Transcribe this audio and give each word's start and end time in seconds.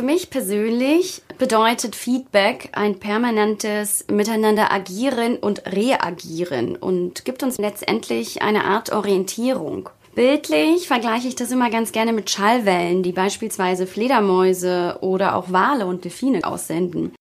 Für 0.00 0.06
mich 0.06 0.30
persönlich 0.30 1.20
bedeutet 1.36 1.94
Feedback 1.94 2.70
ein 2.72 2.98
permanentes 2.98 4.06
Miteinander 4.10 4.72
agieren 4.72 5.36
und 5.36 5.66
reagieren 5.66 6.74
und 6.74 7.26
gibt 7.26 7.42
uns 7.42 7.58
letztendlich 7.58 8.40
eine 8.40 8.64
Art 8.64 8.92
Orientierung. 8.92 9.90
Bildlich 10.14 10.88
vergleiche 10.88 11.28
ich 11.28 11.36
das 11.36 11.50
immer 11.50 11.68
ganz 11.68 11.92
gerne 11.92 12.14
mit 12.14 12.30
Schallwellen, 12.30 13.02
die 13.02 13.12
beispielsweise 13.12 13.86
Fledermäuse 13.86 14.96
oder 15.02 15.36
auch 15.36 15.52
Wale 15.52 15.84
und 15.84 16.02
Delfine 16.02 16.44
aussenden. 16.44 17.14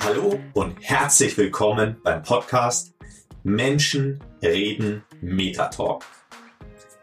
Hallo 0.00 0.40
und 0.52 0.74
herzlich 0.80 1.38
willkommen 1.38 2.00
beim 2.02 2.24
Podcast 2.24 2.92
Menschen 3.42 4.22
reden 4.42 5.02
Metatalk. 5.22 6.04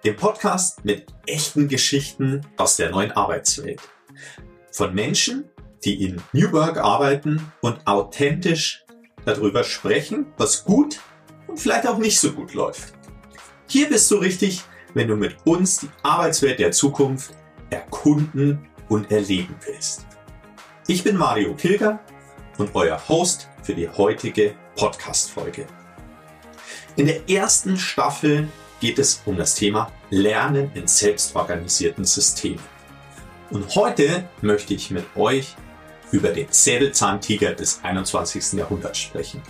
Dem 0.04 0.16
Podcast 0.16 0.86
mit 0.86 1.08
echten 1.26 1.68
Geschichten 1.68 2.42
aus 2.58 2.76
der 2.76 2.92
neuen 2.92 3.12
Arbeitswelt. 3.12 3.82
Von 4.72 4.94
Menschen, 4.94 5.46
die 5.84 6.04
in 6.06 6.22
New 6.34 6.52
Work 6.52 6.78
arbeiten 6.78 7.42
und 7.62 7.86
authentisch 7.88 8.86
darüber 9.26 9.64
sprechen, 9.64 10.28
was 10.38 10.64
gut 10.64 11.00
und 11.48 11.60
vielleicht 11.60 11.88
auch 11.88 11.98
nicht 11.98 12.20
so 12.20 12.32
gut 12.32 12.54
läuft. 12.54 12.94
Hier 13.68 13.90
bist 13.90 14.10
du 14.12 14.18
richtig, 14.18 14.62
wenn 14.94 15.08
du 15.08 15.16
mit 15.16 15.36
uns 15.44 15.80
die 15.80 15.90
Arbeitswelt 16.04 16.60
der 16.60 16.72
Zukunft 16.72 17.32
erkunden 17.72 18.70
und 18.90 19.12
erleben 19.12 19.56
willst. 19.66 20.06
Ich 20.86 21.04
bin 21.04 21.18
Mario 21.18 21.56
Kilger 21.56 22.00
und 22.60 22.76
euer 22.76 23.02
Host 23.10 23.50
für 23.64 23.74
die 23.74 23.90
heutige 23.90 24.56
Podcast-Folge. 24.76 25.66
In 26.98 27.06
der 27.06 27.30
ersten 27.30 27.78
Staffel 27.78 28.48
geht 28.80 28.98
es 28.98 29.22
um 29.26 29.38
das 29.38 29.54
Thema 29.54 29.92
Lernen 30.10 30.72
in 30.74 30.88
selbstorganisierten 30.88 32.06
Systemen. 32.06 32.64
Und 33.52 33.76
heute 33.76 34.28
möchte 34.42 34.74
ich 34.74 34.90
mit 34.90 35.06
euch 35.16 35.56
über 36.12 36.30
den 36.30 36.48
Säbelzahntiger 36.50 37.54
des 37.54 37.82
21. 37.84 38.54
Jahrhunderts 38.54 38.98
sprechen. 38.98 39.44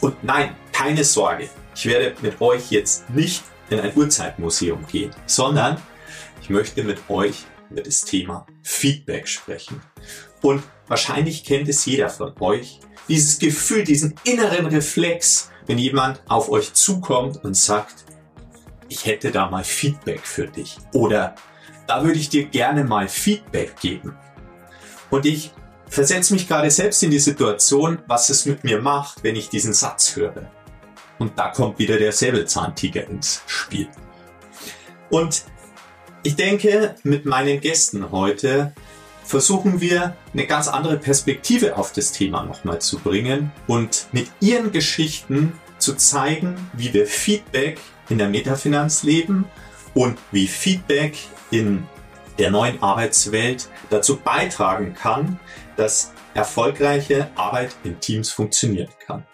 Und 0.00 0.24
nein, 0.24 0.56
keine 0.72 1.04
Sorge, 1.04 1.50
ich 1.74 1.84
werde 1.84 2.16
mit 2.22 2.40
euch 2.40 2.70
jetzt 2.70 3.10
nicht 3.10 3.44
in 3.68 3.78
ein 3.78 3.94
Urzeitmuseum 3.94 4.86
gehen, 4.86 5.14
sondern 5.26 5.76
ich 6.40 6.48
möchte 6.48 6.82
mit 6.82 7.10
euch 7.10 7.44
über 7.68 7.82
das 7.82 8.06
Thema 8.06 8.46
Feedback 8.62 9.28
sprechen. 9.28 9.82
Und 10.40 10.62
wahrscheinlich 10.86 11.44
kennt 11.44 11.68
es 11.68 11.84
jeder 11.84 12.08
von 12.08 12.32
euch, 12.40 12.80
dieses 13.06 13.38
Gefühl, 13.38 13.84
diesen 13.84 14.14
inneren 14.24 14.64
Reflex, 14.64 15.50
wenn 15.66 15.78
jemand 15.78 16.22
auf 16.28 16.48
euch 16.48 16.72
zukommt 16.74 17.44
und 17.44 17.56
sagt, 17.56 18.04
ich 18.88 19.04
hätte 19.06 19.30
da 19.30 19.50
mal 19.50 19.64
Feedback 19.64 20.20
für 20.26 20.46
dich 20.46 20.78
oder 20.92 21.34
da 21.86 22.04
würde 22.04 22.18
ich 22.18 22.28
dir 22.28 22.46
gerne 22.46 22.84
mal 22.84 23.08
Feedback 23.08 23.78
geben. 23.80 24.16
Und 25.10 25.24
ich 25.26 25.52
versetze 25.88 26.34
mich 26.34 26.48
gerade 26.48 26.70
selbst 26.70 27.02
in 27.02 27.10
die 27.10 27.18
Situation, 27.18 27.98
was 28.06 28.28
es 28.28 28.44
mit 28.46 28.64
mir 28.64 28.80
macht, 28.80 29.22
wenn 29.22 29.36
ich 29.36 29.48
diesen 29.48 29.72
Satz 29.72 30.16
höre. 30.16 30.50
Und 31.18 31.38
da 31.38 31.48
kommt 31.48 31.78
wieder 31.78 31.96
der 31.96 32.12
Säbelzahntiger 32.12 33.08
ins 33.08 33.42
Spiel. 33.46 33.88
Und 35.10 35.44
ich 36.22 36.34
denke, 36.34 36.96
mit 37.04 37.24
meinen 37.24 37.60
Gästen 37.60 38.10
heute 38.10 38.74
versuchen 39.26 39.80
wir 39.80 40.16
eine 40.32 40.46
ganz 40.46 40.68
andere 40.68 40.96
Perspektive 40.96 41.76
auf 41.76 41.92
das 41.92 42.12
Thema 42.12 42.44
nochmal 42.44 42.80
zu 42.80 42.98
bringen 42.98 43.52
und 43.66 44.06
mit 44.12 44.30
ihren 44.40 44.72
Geschichten 44.72 45.52
zu 45.78 45.94
zeigen, 45.94 46.54
wie 46.72 46.94
wir 46.94 47.06
Feedback 47.06 47.78
in 48.08 48.18
der 48.18 48.28
Metafinanz 48.28 49.02
leben 49.02 49.44
und 49.94 50.16
wie 50.30 50.46
Feedback 50.46 51.18
in 51.50 51.86
der 52.38 52.50
neuen 52.50 52.82
Arbeitswelt 52.82 53.68
dazu 53.90 54.16
beitragen 54.16 54.94
kann, 54.94 55.40
dass 55.76 56.12
erfolgreiche 56.34 57.30
Arbeit 57.34 57.74
in 57.82 57.98
Teams 57.98 58.30
funktionieren 58.30 58.90
kann. 59.06 59.26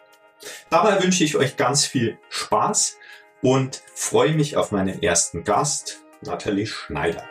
Dabei 0.70 1.02
wünsche 1.02 1.24
ich 1.24 1.36
euch 1.36 1.56
ganz 1.56 1.84
viel 1.84 2.18
Spaß 2.30 2.96
und 3.42 3.82
freue 3.94 4.32
mich 4.32 4.56
auf 4.56 4.72
meinen 4.72 5.02
ersten 5.02 5.44
Gast, 5.44 6.00
Nathalie 6.22 6.66
Schneider. 6.66 7.24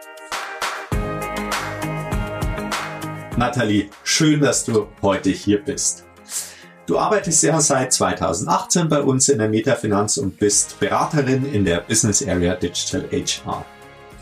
Nathalie, 3.42 3.90
schön, 4.04 4.40
dass 4.40 4.66
du 4.66 4.88
heute 5.02 5.32
hier 5.32 5.64
bist. 5.64 6.04
Du 6.86 7.00
arbeitest 7.00 7.42
ja 7.42 7.60
seit 7.60 7.92
2018 7.92 8.88
bei 8.88 9.02
uns 9.02 9.30
in 9.30 9.40
der 9.40 9.50
Metafinanz 9.50 10.18
und 10.18 10.38
bist 10.38 10.80
Beraterin 10.80 11.52
in 11.52 11.66
der 11.66 11.80
Business 11.80 12.22
Area 12.22 12.54
Digital 12.54 13.10
HR. 13.12 13.66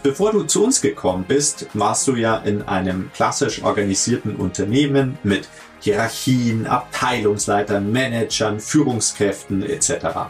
Bevor 0.04 0.32
du 0.32 0.44
zu 0.44 0.64
uns 0.64 0.80
gekommen 0.80 1.26
bist, 1.28 1.68
warst 1.74 2.08
du 2.08 2.16
ja 2.16 2.38
in 2.38 2.62
einem 2.62 3.12
klassisch 3.14 3.62
organisierten 3.62 4.38
Unternehmen 4.38 5.18
mit 5.24 5.50
Hierarchien, 5.82 6.66
Abteilungsleitern, 6.66 7.92
Managern, 7.92 8.62
Führungskräften 8.62 9.64
etc. 9.64 10.30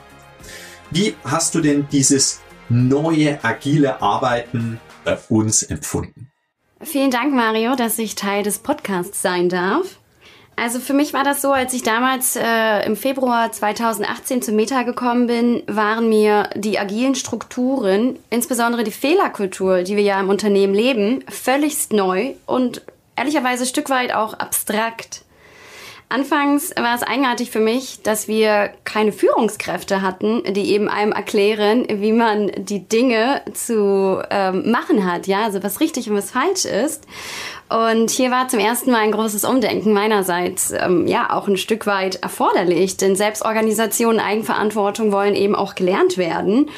Wie 0.90 1.16
hast 1.24 1.54
du 1.54 1.62
denn 1.62 1.88
dieses 1.92 2.40
neue 2.70 3.38
agile 3.44 4.02
Arbeiten 4.02 4.80
bei 5.04 5.20
uns 5.30 5.62
empfunden? 5.62 6.29
Vielen 6.82 7.12
Dank, 7.12 7.34
Mario, 7.34 7.76
dass 7.76 8.00
ich 8.00 8.16
Teil 8.16 8.44
des 8.44 8.60
Podcasts 8.60 9.22
sein 9.22 9.50
darf. 9.50 10.00
Also 10.56 10.80
für 10.80 10.94
mich 10.94 11.14
war 11.14 11.24
das 11.24 11.42
so, 11.42 11.52
als 11.52 11.74
ich 11.74 11.84
damals 11.84 12.36
äh, 12.36 12.86
im 12.86 12.96
Februar 12.96 13.52
2018 13.52 14.42
zu 14.42 14.52
Meta 14.52 14.84
gekommen 14.84 15.28
bin, 15.28 15.64
waren 15.68 16.10
mir 16.10 16.50
die 16.56 16.80
agilen 16.80 17.16
Strukturen, 17.16 18.18
insbesondere 18.30 18.84
die 18.84 18.92
Fehlerkultur, 18.92 19.84
die 19.84 19.96
wir 19.96 20.04
ja 20.04 20.20
im 20.20 20.30
Unternehmen 20.30 20.74
leben, 20.74 21.24
völligst 21.30 21.94
neu 21.94 22.34
und 22.46 22.82
ehrlicherweise 23.16 23.64
ein 23.64 23.70
Stück 23.70 23.90
weit 23.90 24.14
auch 24.14 24.34
abstrakt. 24.34 25.24
Anfangs 26.12 26.72
war 26.76 26.96
es 26.96 27.04
eigenartig 27.04 27.52
für 27.52 27.60
mich, 27.60 28.02
dass 28.02 28.28
wir 28.28 28.72
keine 28.84 29.12
Führungskräfte 29.12 30.02
hatten, 30.02 30.42
die 30.54 30.74
eben 30.74 30.90
einem 30.90 31.12
erklären, 31.12 31.86
wie 31.88 32.14
man 32.14 32.52
die 32.58 32.90
Dinge 32.90 33.44
zu 33.54 34.20
ähm, 34.32 34.72
machen 34.72 35.06
hat, 35.06 35.28
ja, 35.28 35.44
also 35.44 35.62
was 35.62 35.80
richtig 35.80 36.10
und 36.10 36.18
was 36.18 36.32
falsch 36.32 36.66
ist. 36.66 37.06
Und 37.70 38.10
hier 38.10 38.32
war 38.32 38.48
zum 38.48 38.60
ersten 38.60 38.90
Mal 38.90 39.02
ein 39.02 39.12
großes 39.12 39.44
Umdenken 39.44 39.94
meinerseits, 39.94 40.72
ähm, 40.72 41.06
ja, 41.06 41.32
auch 41.32 41.48
ein 41.48 41.58
Stück 41.58 41.86
weit 41.86 42.16
erforderlich, 42.16 42.98
denn 42.98 43.16
Selbstorganisation, 43.16 44.20
Eigenverantwortung 44.20 45.12
wollen 45.12 45.36
eben 45.36 45.56
auch 45.56 45.76
gelernt 45.76 46.18
werden. 46.18 46.72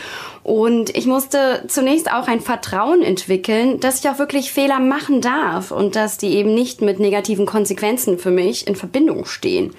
Und 0.44 0.96
ich 0.96 1.06
musste 1.06 1.64
zunächst 1.68 2.12
auch 2.12 2.28
ein 2.28 2.42
Vertrauen 2.42 3.04
entwickeln, 3.04 3.80
dass 3.80 4.04
ich 4.04 4.10
auch 4.10 4.20
wirklich 4.20 4.52
Fehler 4.52 4.80
machen 4.80 5.22
darf 5.22 5.72
und 5.72 5.96
dass 5.96 6.18
die 6.18 6.36
eben 6.36 6.54
nicht 6.54 6.82
mit 6.82 7.00
negativen 7.00 7.46
Konsequenzen 7.46 8.18
für 8.18 8.32
mich 8.32 8.68
in 8.68 8.76
Verbindung 8.76 9.26
stehen. 9.26 9.74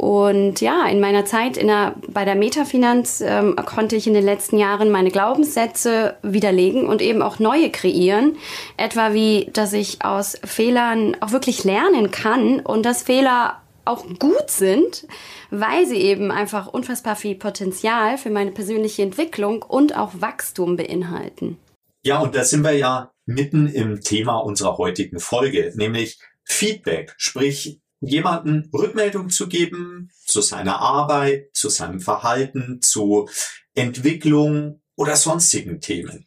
Und 0.00 0.62
ja, 0.62 0.86
in 0.88 0.98
meiner 0.98 1.26
Zeit 1.26 1.58
in 1.58 1.66
der, 1.66 1.94
bei 2.08 2.24
der 2.24 2.34
Metafinanz 2.34 3.20
ähm, 3.22 3.54
konnte 3.66 3.96
ich 3.96 4.06
in 4.06 4.14
den 4.14 4.24
letzten 4.24 4.56
Jahren 4.56 4.90
meine 4.90 5.10
Glaubenssätze 5.10 6.16
widerlegen 6.22 6.86
und 6.86 7.02
eben 7.02 7.20
auch 7.20 7.38
neue 7.38 7.68
kreieren. 7.68 8.38
Etwa 8.78 9.12
wie, 9.12 9.50
dass 9.52 9.74
ich 9.74 10.02
aus 10.02 10.38
Fehlern 10.42 11.18
auch 11.20 11.32
wirklich 11.32 11.64
lernen 11.64 12.10
kann 12.10 12.60
und 12.60 12.86
dass 12.86 13.02
Fehler 13.02 13.60
auch 13.84 14.06
gut 14.18 14.48
sind, 14.48 15.06
weil 15.50 15.84
sie 15.84 15.98
eben 15.98 16.30
einfach 16.30 16.66
unfassbar 16.68 17.14
viel 17.14 17.34
Potenzial 17.34 18.16
für 18.16 18.30
meine 18.30 18.52
persönliche 18.52 19.02
Entwicklung 19.02 19.60
und 19.60 19.98
auch 19.98 20.12
Wachstum 20.14 20.76
beinhalten. 20.76 21.58
Ja, 22.06 22.20
und 22.20 22.34
da 22.34 22.44
sind 22.44 22.64
wir 22.64 22.72
ja 22.72 23.12
mitten 23.26 23.66
im 23.66 24.00
Thema 24.00 24.38
unserer 24.38 24.78
heutigen 24.78 25.20
Folge, 25.20 25.72
nämlich 25.74 26.18
Feedback, 26.42 27.12
sprich 27.18 27.79
jemanden 28.00 28.70
Rückmeldung 28.72 29.30
zu 29.30 29.48
geben 29.48 30.10
zu 30.24 30.40
seiner 30.40 30.80
Arbeit, 30.80 31.50
zu 31.52 31.68
seinem 31.68 32.00
Verhalten, 32.00 32.80
zu 32.80 33.28
Entwicklung 33.74 34.80
oder 34.96 35.16
sonstigen 35.16 35.80
Themen. 35.80 36.26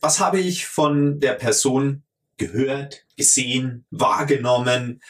Was 0.00 0.20
habe 0.20 0.40
ich 0.40 0.66
von 0.66 1.20
der 1.20 1.34
Person 1.34 2.04
gehört, 2.36 3.04
gesehen, 3.16 3.84
wahrgenommen 3.90 5.02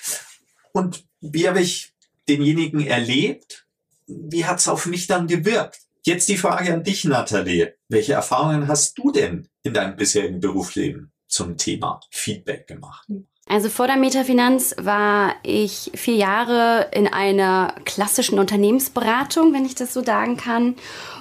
und 0.72 1.04
wie 1.20 1.46
habe 1.48 1.60
ich 1.60 1.92
denjenigen 2.28 2.86
erlebt? 2.86 3.66
Wie 4.06 4.44
hat 4.44 4.58
es 4.58 4.68
auf 4.68 4.86
mich 4.86 5.06
dann 5.06 5.26
gewirkt? 5.26 5.80
Jetzt 6.02 6.28
die 6.28 6.38
Frage 6.38 6.72
an 6.72 6.82
dich, 6.82 7.04
Nathalie. 7.04 7.76
Welche 7.88 8.14
Erfahrungen 8.14 8.68
hast 8.68 8.96
du 8.98 9.12
denn 9.12 9.48
in 9.62 9.74
deinem 9.74 9.96
bisherigen 9.96 10.40
Berufsleben 10.40 11.12
zum 11.28 11.58
Thema 11.58 12.00
Feedback 12.10 12.66
gemacht? 12.66 13.06
Also 13.50 13.68
vor 13.68 13.88
der 13.88 13.96
Metafinanz 13.96 14.76
war 14.78 15.34
ich 15.42 15.90
vier 15.96 16.14
Jahre 16.14 16.86
in 16.92 17.08
einer 17.08 17.74
klassischen 17.84 18.38
Unternehmensberatung, 18.38 19.52
wenn 19.52 19.64
ich 19.64 19.74
das 19.74 19.92
so 19.92 20.04
sagen 20.04 20.36
kann. 20.36 20.76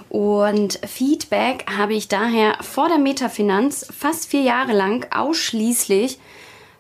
Und 0.10 0.80
Feedback 0.88 1.66
habe 1.76 1.96
ich 1.96 2.08
daher 2.08 2.58
vor 2.62 2.88
der 2.88 3.00
Metafinanz 3.00 3.88
fast 3.98 4.30
vier 4.30 4.44
Jahre 4.44 4.74
lang 4.74 5.08
ausschließlich 5.12 6.20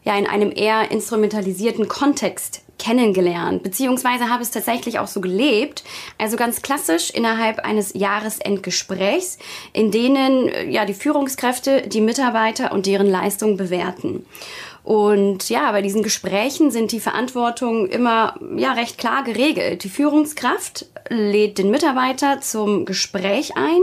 ja 0.03 0.15
in 0.15 0.27
einem 0.27 0.51
eher 0.55 0.91
instrumentalisierten 0.91 1.87
Kontext 1.87 2.61
kennengelernt, 2.79 3.61
beziehungsweise 3.61 4.29
habe 4.29 4.41
es 4.41 4.51
tatsächlich 4.51 4.99
auch 4.99 5.07
so 5.07 5.19
gelebt, 5.19 5.83
also 6.17 6.37
ganz 6.37 6.61
klassisch 6.61 7.09
innerhalb 7.09 7.59
eines 7.59 7.93
Jahresendgesprächs, 7.93 9.37
in 9.73 9.91
denen 9.91 10.47
äh, 10.47 10.69
ja 10.69 10.85
die 10.85 10.93
Führungskräfte 10.93 11.87
die 11.87 12.01
Mitarbeiter 12.01 12.71
und 12.71 12.85
deren 12.85 13.07
Leistung 13.07 13.57
bewerten. 13.57 14.25
Und 14.83 15.49
ja, 15.49 15.71
bei 15.71 15.81
diesen 15.81 16.03
Gesprächen 16.03 16.71
sind 16.71 16.91
die 16.91 16.99
Verantwortungen 16.99 17.87
immer 17.87 18.35
ja 18.55 18.73
recht 18.73 18.97
klar 18.97 19.23
geregelt. 19.23 19.83
Die 19.83 19.89
Führungskraft 19.89 20.85
lädt 21.09 21.57
den 21.57 21.71
Mitarbeiter 21.71 22.41
zum 22.41 22.85
Gespräch 22.85 23.57
ein 23.57 23.81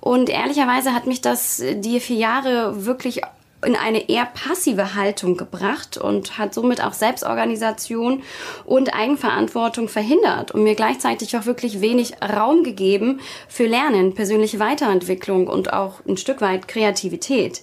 und 0.00 0.28
ehrlicherweise 0.28 0.94
hat 0.94 1.06
mich 1.06 1.20
das 1.20 1.62
die 1.74 2.00
vier 2.00 2.16
Jahre 2.16 2.86
wirklich 2.86 3.22
in 3.64 3.74
eine 3.74 4.08
eher 4.08 4.26
passive 4.26 4.94
Haltung 4.94 5.36
gebracht 5.36 5.98
und 5.98 6.38
hat 6.38 6.54
somit 6.54 6.82
auch 6.82 6.92
Selbstorganisation 6.92 8.22
und 8.64 8.94
Eigenverantwortung 8.94 9.88
verhindert 9.88 10.52
und 10.52 10.62
mir 10.62 10.76
gleichzeitig 10.76 11.36
auch 11.36 11.46
wirklich 11.46 11.80
wenig 11.80 12.12
Raum 12.22 12.62
gegeben 12.62 13.20
für 13.48 13.66
Lernen, 13.66 14.14
persönliche 14.14 14.60
Weiterentwicklung 14.60 15.48
und 15.48 15.72
auch 15.72 15.94
ein 16.06 16.16
Stück 16.16 16.40
weit 16.40 16.68
Kreativität. 16.68 17.62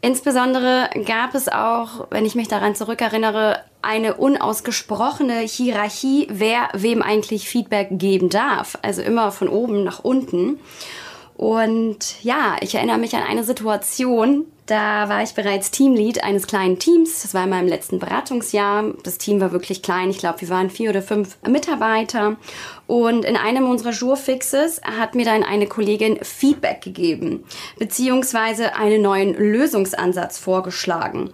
Insbesondere 0.00 0.90
gab 1.06 1.34
es 1.34 1.48
auch, 1.48 2.06
wenn 2.10 2.24
ich 2.24 2.36
mich 2.36 2.46
daran 2.46 2.76
zurückerinnere, 2.76 3.60
eine 3.82 4.14
unausgesprochene 4.14 5.40
Hierarchie, 5.40 6.28
wer 6.30 6.68
wem 6.72 7.02
eigentlich 7.02 7.48
Feedback 7.48 7.88
geben 7.92 8.28
darf. 8.28 8.78
Also 8.82 9.02
immer 9.02 9.32
von 9.32 9.48
oben 9.48 9.82
nach 9.82 10.00
unten. 10.00 10.60
Und 11.36 12.22
ja, 12.22 12.56
ich 12.60 12.74
erinnere 12.74 12.98
mich 12.98 13.14
an 13.16 13.22
eine 13.22 13.44
Situation, 13.44 14.46
da 14.68 15.08
war 15.08 15.22
ich 15.22 15.32
bereits 15.32 15.70
Teamlead 15.70 16.22
eines 16.22 16.46
kleinen 16.46 16.78
Teams. 16.78 17.22
Das 17.22 17.32
war 17.32 17.44
in 17.44 17.50
meinem 17.50 17.68
letzten 17.68 17.98
Beratungsjahr. 17.98 18.92
Das 19.02 19.16
Team 19.16 19.40
war 19.40 19.50
wirklich 19.50 19.82
klein. 19.82 20.10
Ich 20.10 20.18
glaube, 20.18 20.42
wir 20.42 20.50
waren 20.50 20.68
vier 20.68 20.90
oder 20.90 21.00
fünf 21.00 21.38
Mitarbeiter. 21.48 22.36
Und 22.86 23.24
in 23.24 23.36
einem 23.36 23.68
unserer 23.68 23.92
Jurfixes 23.92 24.82
hat 24.82 25.14
mir 25.14 25.24
dann 25.24 25.42
eine 25.42 25.66
Kollegin 25.66 26.18
Feedback 26.22 26.82
gegeben, 26.82 27.44
beziehungsweise 27.78 28.76
einen 28.76 29.00
neuen 29.00 29.32
Lösungsansatz 29.32 30.36
vorgeschlagen. 30.36 31.30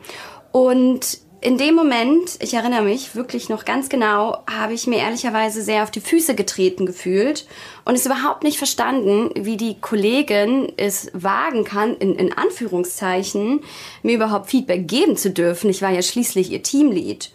Und 0.53 1.19
in 1.45 1.59
dem 1.59 1.75
Moment, 1.75 2.39
ich 2.41 2.55
erinnere 2.55 2.81
mich 2.81 3.15
wirklich 3.15 3.51
noch 3.51 3.67
ganz 3.67 3.91
genau, 3.91 4.39
habe 4.51 4.73
ich 4.73 4.87
mir 4.87 5.01
ehrlicherweise 5.01 5.61
sehr 5.61 5.83
auf 5.83 5.91
die 5.91 6.01
Füße 6.01 6.35
getreten 6.35 6.87
gefühlt 6.87 7.47
und 7.85 7.95
es 7.95 8.07
überhaupt 8.07 8.45
nicht 8.45 8.57
verstanden, 8.57 9.29
wie 9.37 9.59
die 9.59 9.79
Kollegin 9.79 10.73
es 10.79 11.11
wagen 11.13 11.65
kann, 11.65 11.99
in, 11.99 12.15
in 12.15 12.33
Anführungszeichen, 12.33 13.61
mir 14.03 14.15
überhaupt 14.15 14.49
Feedback 14.49 14.89
geben 14.89 15.19
zu 15.19 15.31
dürfen. 15.31 15.69
Ich 15.69 15.83
war 15.83 15.91
ja 15.91 16.01
schließlich 16.01 16.51
ihr 16.51 16.63
Teamlead. 16.63 17.31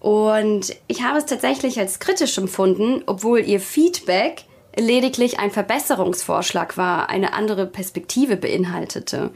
Und 0.00 0.74
ich 0.88 1.04
habe 1.04 1.18
es 1.18 1.26
tatsächlich 1.26 1.78
als 1.78 2.00
kritisch 2.00 2.36
empfunden, 2.36 3.04
obwohl 3.06 3.38
ihr 3.38 3.60
Feedback 3.60 4.46
lediglich 4.76 5.38
ein 5.38 5.52
Verbesserungsvorschlag 5.52 6.76
war, 6.76 7.08
eine 7.08 7.34
andere 7.34 7.66
Perspektive 7.68 8.36
beinhaltete. 8.36 9.30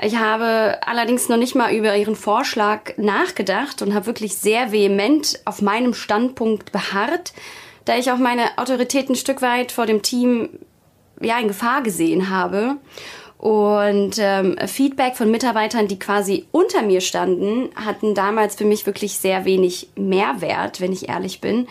Ich 0.00 0.16
habe 0.16 0.78
allerdings 0.86 1.28
noch 1.28 1.36
nicht 1.36 1.56
mal 1.56 1.74
über 1.74 1.96
ihren 1.96 2.14
Vorschlag 2.14 2.96
nachgedacht 2.98 3.82
und 3.82 3.94
habe 3.94 4.06
wirklich 4.06 4.36
sehr 4.36 4.70
vehement 4.70 5.40
auf 5.44 5.60
meinem 5.60 5.92
Standpunkt 5.92 6.70
beharrt, 6.70 7.32
da 7.84 7.96
ich 7.96 8.12
auch 8.12 8.18
meine 8.18 8.58
Autorität 8.58 9.08
ein 9.08 9.16
Stück 9.16 9.42
weit 9.42 9.72
vor 9.72 9.86
dem 9.86 10.02
Team 10.02 10.50
ja 11.20 11.38
in 11.38 11.48
Gefahr 11.48 11.82
gesehen 11.82 12.30
habe. 12.30 12.76
Und 13.38 14.16
ähm, 14.18 14.56
Feedback 14.66 15.16
von 15.16 15.30
Mitarbeitern, 15.30 15.86
die 15.86 15.98
quasi 15.98 16.46
unter 16.50 16.82
mir 16.82 17.00
standen, 17.00 17.70
hatten 17.76 18.14
damals 18.14 18.56
für 18.56 18.64
mich 18.64 18.84
wirklich 18.84 19.16
sehr 19.18 19.44
wenig 19.44 19.90
Mehrwert, 19.96 20.80
wenn 20.80 20.92
ich 20.92 21.08
ehrlich 21.08 21.40
bin. 21.40 21.68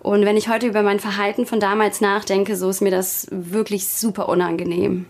Und 0.00 0.24
wenn 0.24 0.36
ich 0.36 0.48
heute 0.48 0.66
über 0.66 0.82
mein 0.82 1.00
Verhalten 1.00 1.46
von 1.46 1.58
damals 1.58 2.00
nachdenke, 2.00 2.54
so 2.54 2.68
ist 2.68 2.82
mir 2.82 2.90
das 2.90 3.26
wirklich 3.30 3.88
super 3.88 4.28
unangenehm. 4.28 5.06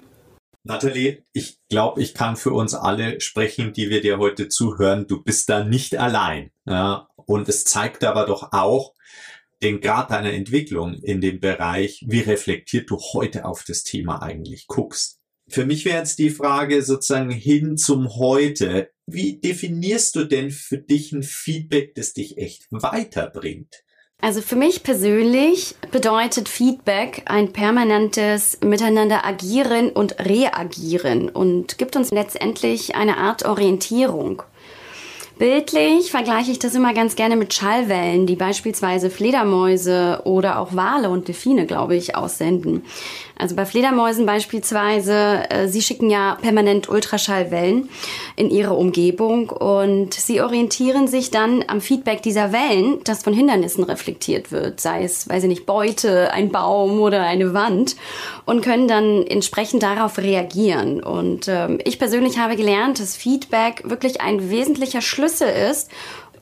Nathalie, 0.66 1.24
ich 1.32 1.60
glaube, 1.68 2.02
ich 2.02 2.12
kann 2.12 2.36
für 2.36 2.50
uns 2.50 2.74
alle 2.74 3.20
sprechen, 3.20 3.72
die 3.72 3.88
wir 3.88 4.00
dir 4.00 4.18
heute 4.18 4.48
zuhören. 4.48 5.06
Du 5.06 5.22
bist 5.22 5.48
da 5.48 5.62
nicht 5.62 5.96
allein. 5.96 6.50
Ja? 6.66 7.08
Und 7.14 7.48
es 7.48 7.64
zeigt 7.64 8.02
aber 8.02 8.26
doch 8.26 8.52
auch 8.52 8.94
den 9.62 9.80
Grad 9.80 10.10
deiner 10.10 10.32
Entwicklung 10.32 10.94
in 10.94 11.20
dem 11.20 11.38
Bereich, 11.38 12.04
wie 12.08 12.20
reflektiert 12.20 12.90
du 12.90 12.98
heute 12.98 13.44
auf 13.44 13.64
das 13.64 13.84
Thema 13.84 14.22
eigentlich 14.22 14.66
guckst. 14.66 15.20
Für 15.48 15.64
mich 15.64 15.84
wäre 15.84 15.98
jetzt 15.98 16.18
die 16.18 16.30
Frage 16.30 16.82
sozusagen 16.82 17.30
hin 17.30 17.76
zum 17.76 18.16
Heute. 18.16 18.90
Wie 19.06 19.38
definierst 19.38 20.16
du 20.16 20.24
denn 20.24 20.50
für 20.50 20.78
dich 20.78 21.12
ein 21.12 21.22
Feedback, 21.22 21.94
das 21.94 22.12
dich 22.12 22.38
echt 22.38 22.66
weiterbringt? 22.70 23.84
Also 24.22 24.40
für 24.40 24.56
mich 24.56 24.82
persönlich 24.82 25.74
bedeutet 25.92 26.48
Feedback 26.48 27.22
ein 27.26 27.52
permanentes 27.52 28.58
Miteinander 28.64 29.26
agieren 29.26 29.90
und 29.90 30.18
reagieren 30.18 31.28
und 31.28 31.76
gibt 31.76 31.96
uns 31.96 32.10
letztendlich 32.10 32.96
eine 32.96 33.18
Art 33.18 33.44
Orientierung. 33.44 34.42
Bildlich 35.38 36.10
vergleiche 36.10 36.50
ich 36.50 36.58
das 36.58 36.74
immer 36.74 36.94
ganz 36.94 37.14
gerne 37.14 37.36
mit 37.36 37.52
Schallwellen, 37.52 38.26
die 38.26 38.36
beispielsweise 38.36 39.10
Fledermäuse 39.10 40.22
oder 40.24 40.58
auch 40.58 40.74
Wale 40.74 41.10
und 41.10 41.28
Delfine, 41.28 41.66
glaube 41.66 41.94
ich, 41.94 42.16
aussenden. 42.16 42.86
Also 43.38 43.54
bei 43.54 43.66
Fledermäusen 43.66 44.24
beispielsweise, 44.24 45.50
äh, 45.50 45.68
sie 45.68 45.82
schicken 45.82 46.08
ja 46.08 46.36
permanent 46.40 46.88
Ultraschallwellen 46.88 47.90
in 48.34 48.50
ihre 48.50 48.74
Umgebung 48.74 49.50
und 49.50 50.14
sie 50.14 50.40
orientieren 50.40 51.06
sich 51.06 51.30
dann 51.30 51.62
am 51.68 51.82
Feedback 51.82 52.22
dieser 52.22 52.52
Wellen, 52.52 53.00
das 53.04 53.22
von 53.22 53.34
Hindernissen 53.34 53.84
reflektiert 53.84 54.52
wird, 54.52 54.80
sei 54.80 55.04
es, 55.04 55.28
weiß 55.28 55.42
ich 55.42 55.48
nicht, 55.50 55.66
Beute, 55.66 56.32
ein 56.32 56.50
Baum 56.50 57.00
oder 57.00 57.22
eine 57.22 57.52
Wand 57.52 57.96
und 58.46 58.62
können 58.62 58.88
dann 58.88 59.26
entsprechend 59.26 59.82
darauf 59.82 60.16
reagieren. 60.16 61.02
Und 61.02 61.48
ähm, 61.48 61.78
ich 61.84 61.98
persönlich 61.98 62.38
habe 62.38 62.56
gelernt, 62.56 63.00
dass 63.00 63.16
Feedback 63.16 63.82
wirklich 63.84 64.22
ein 64.22 64.50
wesentlicher 64.50 65.02
Schlüssel 65.02 65.48
ist, 65.70 65.90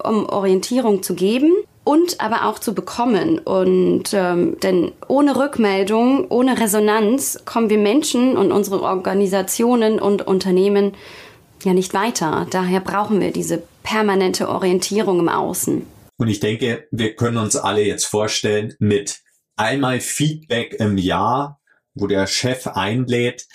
um 0.02 0.28
Orientierung 0.28 1.02
zu 1.02 1.14
geben 1.14 1.52
und 1.84 2.20
aber 2.20 2.46
auch 2.46 2.58
zu 2.58 2.74
bekommen. 2.74 3.38
Und 3.38 4.12
ähm, 4.12 4.56
denn 4.62 4.92
ohne 5.06 5.36
Rückmeldung, 5.36 6.26
ohne 6.30 6.58
Resonanz 6.58 7.38
kommen 7.44 7.70
wir 7.70 7.78
Menschen 7.78 8.36
und 8.36 8.50
unsere 8.50 8.82
Organisationen 8.82 10.00
und 10.00 10.26
Unternehmen 10.26 10.92
ja 11.62 11.74
nicht 11.74 11.94
weiter. 11.94 12.46
Daher 12.50 12.80
brauchen 12.80 13.20
wir 13.20 13.32
diese 13.32 13.62
permanente 13.82 14.48
Orientierung 14.48 15.20
im 15.20 15.28
Außen. 15.28 15.86
Und 16.16 16.28
ich 16.28 16.40
denke, 16.40 16.86
wir 16.90 17.14
können 17.14 17.36
uns 17.36 17.56
alle 17.56 17.82
jetzt 17.82 18.04
vorstellen, 18.04 18.74
mit 18.78 19.20
einmal 19.56 20.00
Feedback 20.00 20.76
im 20.78 20.98
Jahr, 20.98 21.60
wo 21.94 22.06
der 22.06 22.26
Chef 22.26 22.66
einlädt, 22.66 23.46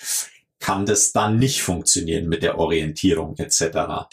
kann 0.60 0.86
das 0.86 1.12
dann 1.12 1.38
nicht 1.38 1.62
funktionieren 1.62 2.28
mit 2.28 2.42
der 2.42 2.58
Orientierung 2.58 3.36
etc. 3.38 4.06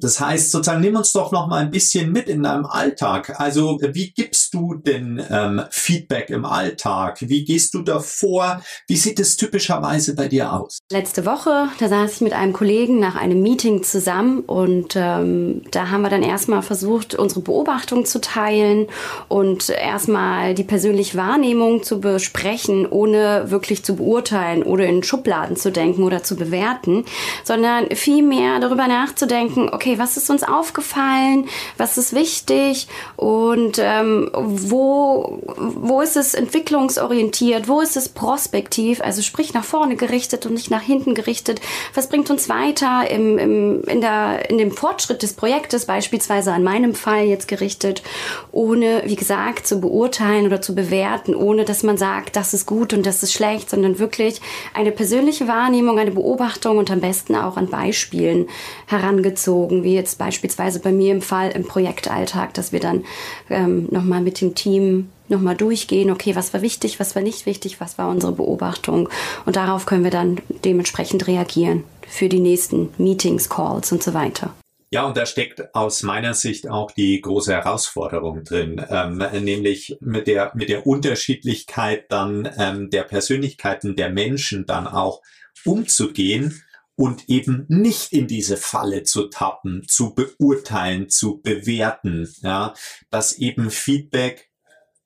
Das 0.00 0.20
heißt, 0.20 0.50
sozusagen, 0.50 0.80
nimm 0.80 0.96
uns 0.96 1.12
doch 1.12 1.32
noch 1.32 1.48
mal 1.48 1.62
ein 1.62 1.70
bisschen 1.70 2.12
mit 2.12 2.28
in 2.28 2.42
deinem 2.42 2.66
Alltag. 2.66 3.40
Also, 3.40 3.78
wie 3.80 4.12
gibst 4.12 4.54
du 4.54 4.74
denn 4.74 5.22
ähm, 5.30 5.62
Feedback 5.70 6.30
im 6.30 6.44
Alltag? 6.44 7.18
Wie 7.20 7.44
gehst 7.44 7.74
du 7.74 7.82
da 7.82 8.00
vor? 8.00 8.62
Wie 8.88 8.96
sieht 8.96 9.20
es 9.20 9.36
typischerweise 9.36 10.14
bei 10.14 10.28
dir 10.28 10.52
aus? 10.52 10.78
Letzte 10.90 11.26
Woche, 11.26 11.68
da 11.78 11.88
saß 11.88 12.14
ich 12.14 12.20
mit 12.20 12.32
einem 12.32 12.52
Kollegen 12.52 13.00
nach 13.00 13.16
einem 13.16 13.42
Meeting 13.42 13.82
zusammen 13.82 14.40
und 14.40 14.94
ähm, 14.96 15.62
da 15.70 15.90
haben 15.90 16.02
wir 16.02 16.10
dann 16.10 16.22
erstmal 16.22 16.62
versucht, 16.62 17.14
unsere 17.14 17.40
Beobachtung 17.40 18.04
zu 18.04 18.20
teilen 18.20 18.86
und 19.28 19.68
erstmal 19.68 20.54
die 20.54 20.64
persönliche 20.64 21.16
Wahrnehmung 21.16 21.82
zu 21.82 22.00
besprechen, 22.00 22.86
ohne 22.86 23.50
wirklich 23.50 23.84
zu 23.84 23.96
beurteilen 23.96 24.62
oder 24.62 24.86
in 24.86 25.02
Schubladen 25.02 25.56
zu 25.56 25.72
denken 25.72 26.02
oder 26.02 26.22
zu 26.22 26.36
bewerten, 26.36 27.04
sondern 27.44 27.90
vielmehr 27.94 28.60
darüber 28.60 28.86
nachzudenken, 28.86 29.70
okay, 29.72 29.81
okay, 29.82 29.98
was 29.98 30.16
ist 30.16 30.30
uns 30.30 30.44
aufgefallen, 30.44 31.48
was 31.76 31.98
ist 31.98 32.14
wichtig? 32.14 32.86
Und 33.16 33.80
ähm, 33.80 34.30
wo, 34.32 35.42
wo 35.56 36.00
ist 36.00 36.16
es 36.16 36.34
entwicklungsorientiert, 36.34 37.66
wo 37.66 37.80
ist 37.80 37.96
es 37.96 38.08
prospektiv, 38.08 39.00
also 39.00 39.22
sprich 39.22 39.54
nach 39.54 39.64
vorne 39.64 39.96
gerichtet 39.96 40.46
und 40.46 40.54
nicht 40.54 40.70
nach 40.70 40.82
hinten 40.82 41.14
gerichtet. 41.14 41.60
Was 41.94 42.08
bringt 42.08 42.30
uns 42.30 42.48
weiter 42.48 43.10
im, 43.10 43.38
im, 43.38 43.82
in, 43.84 44.00
der, 44.00 44.48
in 44.50 44.58
dem 44.58 44.70
Fortschritt 44.70 45.22
des 45.22 45.32
Projektes, 45.32 45.86
beispielsweise 45.86 46.52
an 46.52 46.62
meinem 46.62 46.94
Fall 46.94 47.24
jetzt 47.24 47.48
gerichtet, 47.48 48.04
ohne, 48.52 49.02
wie 49.06 49.16
gesagt, 49.16 49.66
zu 49.66 49.80
beurteilen 49.80 50.46
oder 50.46 50.62
zu 50.62 50.76
bewerten, 50.76 51.34
ohne 51.34 51.64
dass 51.64 51.82
man 51.82 51.96
sagt, 51.96 52.36
das 52.36 52.54
ist 52.54 52.66
gut 52.66 52.92
und 52.92 53.04
das 53.04 53.24
ist 53.24 53.32
schlecht, 53.32 53.68
sondern 53.68 53.98
wirklich 53.98 54.40
eine 54.74 54.92
persönliche 54.92 55.48
Wahrnehmung, 55.48 55.98
eine 55.98 56.12
Beobachtung 56.12 56.78
und 56.78 56.88
am 56.92 57.00
besten 57.00 57.34
auch 57.34 57.56
an 57.56 57.66
Beispielen 57.66 58.48
herangezogen 58.86 59.61
gucken, 59.62 59.84
wie 59.84 59.94
jetzt 59.94 60.18
beispielsweise 60.18 60.80
bei 60.80 60.90
mir 60.90 61.12
im 61.12 61.22
Fall 61.22 61.50
im 61.50 61.64
Projektalltag, 61.64 62.52
dass 62.54 62.72
wir 62.72 62.80
dann 62.80 63.04
ähm, 63.48 63.86
nochmal 63.92 64.20
mit 64.20 64.40
dem 64.40 64.56
Team 64.56 65.08
nochmal 65.28 65.56
durchgehen, 65.56 66.10
okay, 66.10 66.34
was 66.34 66.52
war 66.52 66.62
wichtig, 66.62 66.98
was 66.98 67.14
war 67.14 67.22
nicht 67.22 67.46
wichtig, 67.46 67.80
was 67.80 67.96
war 67.96 68.08
unsere 68.08 68.32
Beobachtung 68.32 69.08
und 69.46 69.54
darauf 69.54 69.86
können 69.86 70.02
wir 70.02 70.10
dann 70.10 70.40
dementsprechend 70.64 71.28
reagieren 71.28 71.84
für 72.08 72.28
die 72.28 72.40
nächsten 72.40 72.90
Meetings, 72.98 73.48
Calls 73.48 73.92
und 73.92 74.02
so 74.02 74.14
weiter. 74.14 74.52
Ja, 74.90 75.06
und 75.06 75.16
da 75.16 75.24
steckt 75.24 75.74
aus 75.74 76.02
meiner 76.02 76.34
Sicht 76.34 76.68
auch 76.68 76.90
die 76.90 77.20
große 77.20 77.52
Herausforderung 77.52 78.42
drin, 78.42 78.84
ähm, 78.90 79.24
nämlich 79.44 79.96
mit 80.00 80.26
der, 80.26 80.50
mit 80.54 80.68
der 80.68 80.86
Unterschiedlichkeit 80.88 82.06
dann 82.10 82.50
ähm, 82.58 82.90
der 82.90 83.04
Persönlichkeiten 83.04 83.94
der 83.94 84.10
Menschen 84.10 84.66
dann 84.66 84.88
auch 84.88 85.22
umzugehen 85.64 86.62
und 87.02 87.28
eben 87.28 87.66
nicht 87.66 88.12
in 88.12 88.28
diese 88.28 88.56
Falle 88.56 89.02
zu 89.02 89.26
tappen, 89.26 89.82
zu 89.88 90.14
beurteilen, 90.14 91.08
zu 91.08 91.40
bewerten, 91.42 92.32
ja, 92.42 92.74
dass 93.10 93.38
eben 93.38 93.72
Feedback 93.72 94.52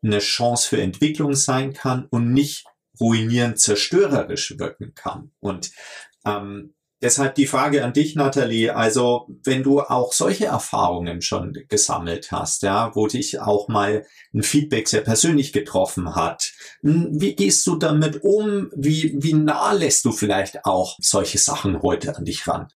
eine 0.02 0.18
Chance 0.18 0.68
für 0.68 0.82
Entwicklung 0.82 1.32
sein 1.32 1.72
kann 1.72 2.04
und 2.10 2.34
nicht 2.34 2.66
ruinierend 3.00 3.58
zerstörerisch 3.58 4.58
wirken 4.58 4.92
kann. 4.94 5.32
Und 5.40 5.70
ähm, 6.26 6.74
Deshalb 7.02 7.34
die 7.34 7.46
Frage 7.46 7.84
an 7.84 7.92
dich, 7.92 8.14
Nathalie. 8.14 8.74
Also, 8.74 9.28
wenn 9.44 9.62
du 9.62 9.80
auch 9.80 10.14
solche 10.14 10.46
Erfahrungen 10.46 11.20
schon 11.20 11.52
gesammelt 11.68 12.32
hast, 12.32 12.62
ja, 12.62 12.90
wo 12.94 13.06
dich 13.06 13.40
auch 13.40 13.68
mal 13.68 14.06
ein 14.34 14.42
Feedback 14.42 14.88
sehr 14.88 15.02
persönlich 15.02 15.52
getroffen 15.52 16.14
hat, 16.14 16.52
hm, 16.82 17.08
wie 17.12 17.36
gehst 17.36 17.66
du 17.66 17.76
damit 17.76 18.22
um? 18.22 18.70
Wie, 18.74 19.14
wie 19.18 19.34
nah 19.34 19.72
lässt 19.72 20.06
du 20.06 20.12
vielleicht 20.12 20.64
auch 20.64 20.96
solche 20.98 21.38
Sachen 21.38 21.82
heute 21.82 22.16
an 22.16 22.24
dich 22.24 22.48
ran? 22.48 22.68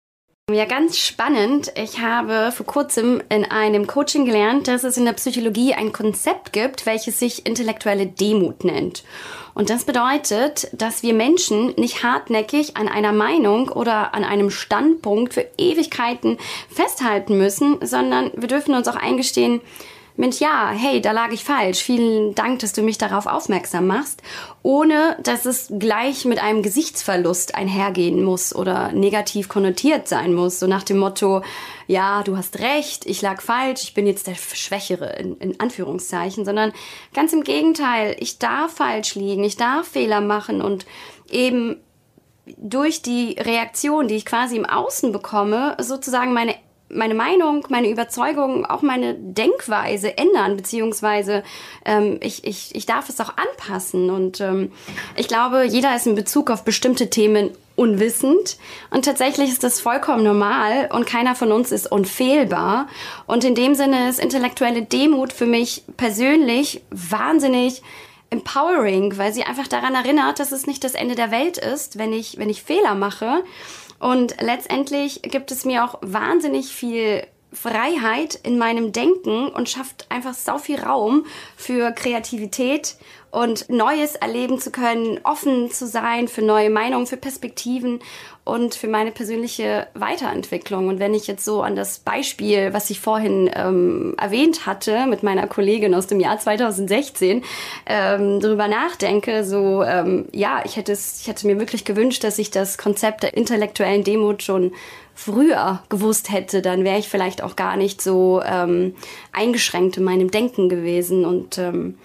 Ja, 0.51 0.65
ganz 0.65 0.97
spannend. 0.97 1.71
Ich 1.75 1.99
habe 1.99 2.51
vor 2.51 2.65
kurzem 2.65 3.23
in 3.29 3.45
einem 3.45 3.87
Coaching 3.87 4.25
gelernt, 4.25 4.67
dass 4.67 4.83
es 4.83 4.97
in 4.97 5.05
der 5.05 5.13
Psychologie 5.13 5.73
ein 5.73 5.93
Konzept 5.93 6.51
gibt, 6.51 6.85
welches 6.85 7.19
sich 7.19 7.45
intellektuelle 7.45 8.07
Demut 8.07 8.65
nennt. 8.65 9.03
Und 9.53 9.69
das 9.69 9.83
bedeutet, 9.83 10.69
dass 10.73 11.03
wir 11.03 11.13
Menschen 11.13 11.73
nicht 11.75 12.03
hartnäckig 12.03 12.77
an 12.77 12.87
einer 12.87 13.11
Meinung 13.11 13.69
oder 13.69 14.13
an 14.13 14.23
einem 14.23 14.49
Standpunkt 14.49 15.33
für 15.33 15.45
Ewigkeiten 15.57 16.37
festhalten 16.69 17.37
müssen, 17.37 17.77
sondern 17.85 18.31
wir 18.35 18.47
dürfen 18.47 18.73
uns 18.73 18.87
auch 18.87 18.95
eingestehen, 18.95 19.61
Mensch, 20.17 20.39
ja, 20.39 20.69
hey, 20.69 21.01
da 21.01 21.11
lag 21.11 21.31
ich 21.31 21.43
falsch. 21.43 21.79
Vielen 21.79 22.35
Dank, 22.35 22.59
dass 22.59 22.73
du 22.73 22.81
mich 22.81 22.97
darauf 22.97 23.25
aufmerksam 23.25 23.87
machst, 23.87 24.21
ohne 24.61 25.17
dass 25.23 25.45
es 25.45 25.71
gleich 25.77 26.25
mit 26.25 26.41
einem 26.41 26.63
Gesichtsverlust 26.63 27.55
einhergehen 27.55 28.23
muss 28.23 28.53
oder 28.53 28.91
negativ 28.91 29.47
konnotiert 29.47 30.07
sein 30.07 30.33
muss. 30.33 30.59
So 30.59 30.67
nach 30.67 30.83
dem 30.83 30.97
Motto, 30.97 31.41
ja, 31.87 32.23
du 32.23 32.37
hast 32.37 32.59
recht, 32.59 33.05
ich 33.05 33.21
lag 33.21 33.41
falsch, 33.41 33.83
ich 33.83 33.93
bin 33.93 34.05
jetzt 34.05 34.27
der 34.27 34.35
Schwächere 34.35 35.15
in, 35.17 35.37
in 35.37 35.59
Anführungszeichen, 35.59 36.45
sondern 36.45 36.73
ganz 37.13 37.31
im 37.33 37.43
Gegenteil, 37.43 38.15
ich 38.19 38.37
darf 38.37 38.73
falsch 38.75 39.15
liegen, 39.15 39.43
ich 39.43 39.55
darf 39.55 39.87
Fehler 39.87 40.21
machen 40.21 40.61
und 40.61 40.85
eben 41.29 41.77
durch 42.57 43.01
die 43.01 43.35
Reaktion, 43.39 44.07
die 44.07 44.15
ich 44.15 44.25
quasi 44.25 44.57
im 44.57 44.65
Außen 44.65 45.11
bekomme, 45.11 45.77
sozusagen 45.79 46.33
meine 46.33 46.55
meine 46.93 47.13
Meinung, 47.13 47.65
meine 47.69 47.89
Überzeugung, 47.89 48.65
auch 48.65 48.81
meine 48.81 49.15
Denkweise 49.15 50.17
ändern, 50.17 50.57
beziehungsweise 50.57 51.43
ähm, 51.85 52.19
ich, 52.21 52.43
ich, 52.43 52.75
ich 52.75 52.85
darf 52.85 53.09
es 53.09 53.19
auch 53.19 53.33
anpassen. 53.37 54.09
Und 54.09 54.41
ähm, 54.41 54.71
ich 55.15 55.27
glaube, 55.27 55.63
jeder 55.63 55.95
ist 55.95 56.07
in 56.07 56.15
Bezug 56.15 56.49
auf 56.49 56.63
bestimmte 56.63 57.09
Themen 57.09 57.51
unwissend. 57.75 58.57
Und 58.89 59.05
tatsächlich 59.05 59.49
ist 59.49 59.63
das 59.63 59.79
vollkommen 59.79 60.23
normal 60.23 60.89
und 60.91 61.05
keiner 61.05 61.35
von 61.35 61.51
uns 61.51 61.71
ist 61.71 61.91
unfehlbar. 61.91 62.87
Und 63.25 63.43
in 63.43 63.55
dem 63.55 63.75
Sinne 63.75 64.09
ist 64.09 64.19
intellektuelle 64.19 64.83
Demut 64.83 65.33
für 65.33 65.47
mich 65.47 65.83
persönlich 65.97 66.81
wahnsinnig 66.91 67.81
empowering, 68.29 69.17
weil 69.17 69.33
sie 69.33 69.43
einfach 69.43 69.67
daran 69.67 69.93
erinnert, 69.93 70.39
dass 70.39 70.53
es 70.53 70.65
nicht 70.65 70.83
das 70.83 70.93
Ende 70.93 71.15
der 71.15 71.31
Welt 71.31 71.57
ist, 71.57 71.97
wenn 71.97 72.13
ich, 72.13 72.37
wenn 72.37 72.49
ich 72.49 72.63
Fehler 72.63 72.95
mache, 72.95 73.43
und 74.01 74.35
letztendlich 74.41 75.21
gibt 75.21 75.51
es 75.51 75.63
mir 75.63 75.85
auch 75.85 75.99
wahnsinnig 76.01 76.73
viel 76.73 77.23
Freiheit 77.53 78.33
in 78.43 78.57
meinem 78.57 78.93
Denken 78.93 79.47
und 79.49 79.69
schafft 79.69 80.07
einfach 80.09 80.33
so 80.33 80.57
viel 80.57 80.79
Raum 80.79 81.25
für 81.55 81.91
Kreativität 81.91 82.95
und 83.29 83.69
Neues 83.69 84.15
erleben 84.15 84.59
zu 84.59 84.71
können, 84.71 85.19
offen 85.23 85.69
zu 85.69 85.85
sein 85.85 86.27
für 86.27 86.41
neue 86.41 86.71
Meinungen, 86.71 87.05
für 87.05 87.17
Perspektiven 87.17 87.99
und 88.51 88.75
für 88.75 88.89
meine 88.89 89.11
persönliche 89.11 89.87
Weiterentwicklung. 89.93 90.89
Und 90.89 90.99
wenn 90.99 91.13
ich 91.13 91.25
jetzt 91.25 91.45
so 91.45 91.61
an 91.61 91.77
das 91.77 91.99
Beispiel, 91.99 92.73
was 92.73 92.89
ich 92.89 92.99
vorhin 92.99 93.49
ähm, 93.55 94.13
erwähnt 94.19 94.65
hatte, 94.65 95.05
mit 95.07 95.23
meiner 95.23 95.47
Kollegin 95.47 95.95
aus 95.95 96.07
dem 96.07 96.19
Jahr 96.19 96.37
2016, 96.37 97.43
ähm, 97.85 98.41
darüber 98.41 98.67
nachdenke, 98.67 99.45
so 99.45 99.83
ähm, 99.83 100.25
ja, 100.33 100.61
ich 100.65 100.75
hätte 100.75 100.91
es, 100.91 101.21
ich 101.21 101.27
hätte 101.29 101.47
mir 101.47 101.59
wirklich 101.59 101.85
gewünscht, 101.85 102.25
dass 102.25 102.39
ich 102.39 102.51
das 102.51 102.77
Konzept 102.77 103.23
der 103.23 103.37
intellektuellen 103.37 104.03
Demut 104.03 104.43
schon 104.43 104.73
früher 105.15 105.81
gewusst 105.87 106.29
hätte, 106.29 106.61
dann 106.61 106.83
wäre 106.83 106.99
ich 106.99 107.07
vielleicht 107.07 107.41
auch 107.41 107.55
gar 107.55 107.77
nicht 107.77 108.01
so 108.01 108.41
ähm, 108.45 108.95
eingeschränkt 109.31 109.95
in 109.95 110.03
meinem 110.03 110.29
Denken 110.29 110.67
gewesen. 110.67 111.23
Und 111.23 111.57
ähm, 111.57 111.97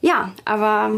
ja, 0.00 0.32
aber 0.46 0.92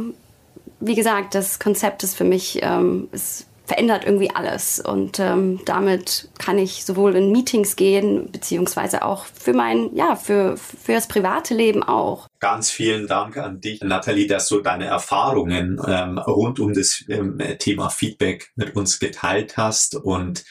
wie 0.79 0.95
gesagt, 0.95 1.35
das 1.35 1.59
Konzept 1.59 2.05
ist 2.05 2.17
für 2.17 2.25
mich 2.25 2.61
ähm, 2.63 3.09
ist 3.11 3.47
verändert 3.67 4.05
irgendwie 4.05 4.31
alles. 4.31 4.81
Und 4.81 5.19
ähm, 5.19 5.61
damit 5.65 6.29
kann 6.39 6.59
ich 6.59 6.85
sowohl 6.85 7.17
in 7.17 7.33
Meetings 7.33 7.77
gehen, 7.77 8.31
beziehungsweise 8.31 9.05
auch 9.05 9.25
für 9.25 9.53
mein, 9.53 9.95
ja, 9.95 10.17
für, 10.17 10.57
für 10.57 10.93
das 10.93 11.09
private 11.09 11.55
Leben 11.55 11.83
auch. 11.83 12.29
Ganz 12.49 12.71
vielen 12.71 13.09
Dank 13.09 13.39
an 13.39 13.61
dich, 13.61 13.81
Nathalie, 13.81 14.29
dass 14.29 14.49
du 14.49 14.61
deine 14.61 14.85
Erfahrungen 14.85 15.81
ähm, 15.85 16.17
rund 16.17 16.61
um 16.61 16.75
das 16.75 17.05
ähm, 17.09 17.43
Thema 17.59 17.89
Feedback 17.89 18.53
mit 18.55 18.77
uns 18.77 19.01
geteilt 19.01 19.57
hast 19.57 19.97
und 19.97 20.45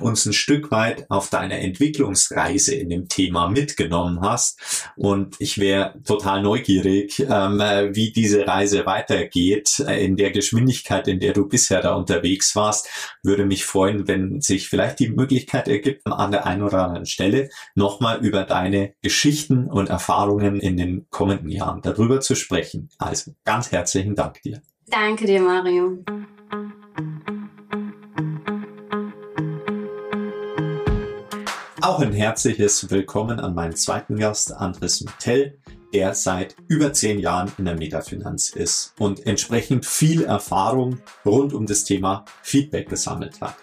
uns 0.00 0.24
ein 0.24 0.32
Stück 0.32 0.70
weit 0.70 1.04
auf 1.10 1.28
deine 1.28 1.60
Entwicklungsreise 1.60 2.74
in 2.74 2.88
dem 2.88 3.08
Thema 3.08 3.48
mitgenommen 3.48 4.22
hast. 4.22 4.58
Und 4.96 5.36
ich 5.40 5.58
wäre 5.58 5.94
total 6.06 6.40
neugierig, 6.40 7.20
ähm, 7.20 7.58
wie 7.94 8.12
diese 8.12 8.46
Reise 8.46 8.86
weitergeht, 8.86 9.84
äh, 9.86 10.02
in 10.02 10.16
der 10.16 10.30
Geschwindigkeit, 10.30 11.06
in 11.06 11.20
der 11.20 11.34
du 11.34 11.46
bisher 11.48 11.82
da 11.82 11.92
unterwegs 11.96 12.56
warst. 12.56 12.88
Würde 13.22 13.44
mich 13.44 13.66
freuen, 13.66 14.08
wenn 14.08 14.40
sich 14.40 14.70
vielleicht 14.70 15.00
die 15.00 15.10
Möglichkeit 15.10 15.68
ergibt, 15.68 16.06
an 16.06 16.30
der 16.30 16.46
einen 16.46 16.62
oder 16.62 16.86
anderen 16.86 17.04
Stelle 17.04 17.50
nochmal 17.74 18.24
über 18.24 18.44
deine 18.44 18.94
Geschichten 19.02 19.66
und 19.66 19.90
Erfahrungen 19.90 20.58
in 20.58 20.78
den 20.78 21.06
kommenden 21.10 21.41
kommenden 21.42 21.48
Jahren 21.50 21.82
darüber 21.82 22.20
zu 22.20 22.34
sprechen. 22.34 22.88
Also 22.98 23.34
ganz 23.44 23.72
herzlichen 23.72 24.14
Dank 24.14 24.40
dir. 24.42 24.62
Danke 24.86 25.26
dir, 25.26 25.40
Mario. 25.40 26.04
Auch 31.80 31.98
ein 31.98 32.12
herzliches 32.12 32.90
Willkommen 32.90 33.40
an 33.40 33.54
meinen 33.54 33.74
zweiten 33.74 34.16
Gast, 34.16 34.52
Andres 34.52 35.00
Mittel, 35.00 35.58
der 35.92 36.14
seit 36.14 36.54
über 36.68 36.92
zehn 36.92 37.18
Jahren 37.18 37.50
in 37.58 37.64
der 37.64 37.76
Metafinanz 37.76 38.50
ist 38.50 38.94
und 38.98 39.26
entsprechend 39.26 39.84
viel 39.84 40.24
Erfahrung 40.24 41.00
rund 41.26 41.52
um 41.52 41.66
das 41.66 41.84
Thema 41.84 42.24
Feedback 42.42 42.88
gesammelt 42.88 43.40
hat. 43.40 43.56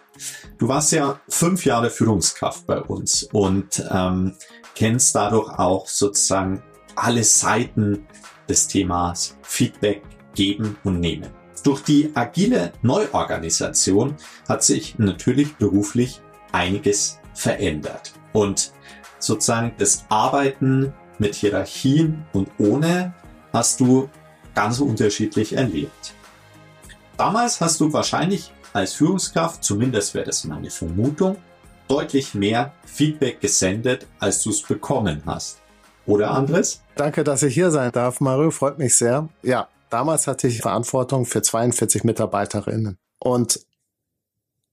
Du 0.58 0.68
warst 0.68 0.92
ja 0.92 1.22
fünf 1.30 1.64
Jahre 1.64 1.90
Führungskraft 1.90 2.68
bei 2.68 2.82
uns 2.82 3.24
und 3.24 3.82
ähm, 3.90 4.36
kennst 4.76 5.16
dadurch 5.16 5.58
auch 5.58 5.88
sozusagen 5.88 6.62
alle 7.04 7.24
Seiten 7.24 8.06
des 8.48 8.68
Themas 8.68 9.38
Feedback 9.42 10.04
geben 10.36 10.78
und 10.84 11.00
nehmen. 11.00 11.30
Durch 11.64 11.82
die 11.82 12.12
agile 12.14 12.72
Neuorganisation 12.82 14.16
hat 14.48 14.64
sich 14.64 14.98
natürlich 14.98 15.56
beruflich 15.56 16.22
einiges 16.52 17.20
verändert. 17.34 18.14
Und 18.34 18.72
sozusagen 19.20 19.74
das 19.78 20.06
Arbeiten 20.10 20.94
mit 21.18 21.36
Hierarchien 21.36 22.26
und 22.34 22.50
ohne 22.58 23.14
hast 23.52 23.80
du 23.82 24.10
ganz 24.56 24.80
unterschiedlich 24.80 25.54
erlebt. 25.54 26.14
Damals 27.18 27.60
hast 27.60 27.82
du 27.82 27.92
wahrscheinlich 27.92 28.54
als 28.72 28.94
Führungskraft, 28.94 29.64
zumindest 29.64 30.14
wäre 30.14 30.26
das 30.26 30.46
meine 30.46 30.70
Vermutung, 30.70 31.38
deutlich 31.88 32.34
mehr 32.34 32.72
Feedback 32.86 33.42
gesendet, 33.42 34.06
als 34.20 34.44
du 34.44 34.52
es 34.52 34.62
bekommen 34.62 35.22
hast. 35.26 35.60
Oder 36.06 36.32
Andres? 36.32 36.82
Danke, 36.96 37.24
dass 37.24 37.44
ich 37.44 37.54
hier 37.54 37.72
sein 37.72 37.92
darf, 37.92 38.20
Mario. 38.20 38.52
Freut 38.52 38.78
mich 38.80 38.98
sehr. 38.98 39.30
Ja, 39.44 39.68
damals 39.90 40.28
hatte 40.28 40.48
ich 40.48 40.62
Verantwortung 40.62 41.26
für 41.26 41.42
42 41.42 42.04
Mitarbeiterinnen. 42.04 42.98
Und 43.20 43.66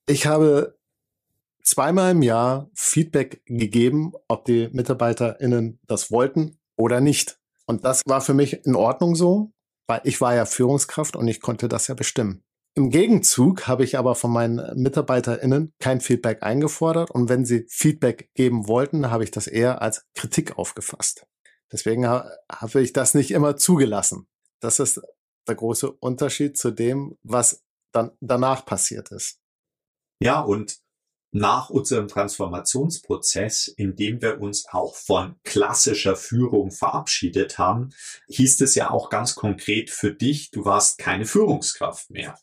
ich 0.07 0.27
habe 0.27 0.77
zweimal 1.63 2.13
im 2.13 2.23
Jahr 2.23 2.71
Feedback 2.75 3.43
gegeben, 3.45 4.13
ob 4.29 4.45
die 4.45 4.69
MitarbeiterInnen 4.73 5.81
das 5.87 6.11
wollten 6.11 6.59
oder 6.77 7.01
nicht. 7.01 7.39
Und 7.67 7.85
das 7.85 8.03
war 8.07 8.21
für 8.21 8.35
mich 8.35 8.65
in 8.65 8.77
Ordnung 8.77 9.17
so, 9.17 9.51
weil 9.87 10.01
ich 10.05 10.21
war 10.21 10.35
ja 10.35 10.47
Führungskraft 10.47 11.17
und 11.17 11.27
ich 11.29 11.41
konnte 11.41 11.69
das 11.69 11.89
ja 11.89 11.95
bestimmen. 11.95 12.43
Im 12.79 12.91
Gegenzug 12.91 13.67
habe 13.69 13.85
ich 13.85 13.97
aber 13.97 14.15
von 14.15 14.31
meinen 14.31 14.61
MitarbeiterInnen 14.79 15.73
kein 15.79 16.03
Feedback 16.03 16.43
eingefordert 16.43 17.11
und 17.11 17.31
wenn 17.31 17.47
sie 17.47 17.65
Feedback 17.71 18.31
geben 18.35 18.69
wollten, 18.69 19.11
habe 19.11 19.25
ich 19.25 19.31
das 19.31 19.47
eher 19.47 19.81
als 19.81 20.05
Kritik 20.15 20.59
aufgefasst. 20.59 21.27
Deswegen 21.73 22.07
habe 22.07 22.81
ich 22.83 22.93
das 22.93 23.15
nicht 23.15 23.31
immer 23.31 23.57
zugelassen. 23.57 24.29
Das 24.61 24.79
ist 24.79 25.01
der 25.49 25.55
große 25.55 25.91
Unterschied 25.91 26.59
zu 26.59 26.71
dem, 26.71 27.17
was 27.23 27.65
dann 27.93 28.11
danach 28.21 28.67
passiert 28.67 29.11
ist. 29.11 29.39
Ja, 30.21 30.41
und 30.41 30.79
nach 31.33 31.71
unserem 31.71 32.09
Transformationsprozess, 32.09 33.69
in 33.69 33.97
dem 33.97 34.21
wir 34.21 34.41
uns 34.41 34.67
auch 34.71 34.95
von 34.95 35.37
klassischer 35.45 36.17
Führung 36.17 36.71
verabschiedet 36.71 37.59
haben, 37.59 37.95
hieß 38.29 38.61
es 38.61 38.75
ja 38.75 38.91
auch 38.91 39.09
ganz 39.09 39.35
konkret 39.35 39.89
für 39.89 40.13
dich, 40.13 40.51
du 40.51 40.67
warst 40.67 40.99
keine 40.99 41.25
Führungskraft 41.25 42.11
mehr. 42.11 42.39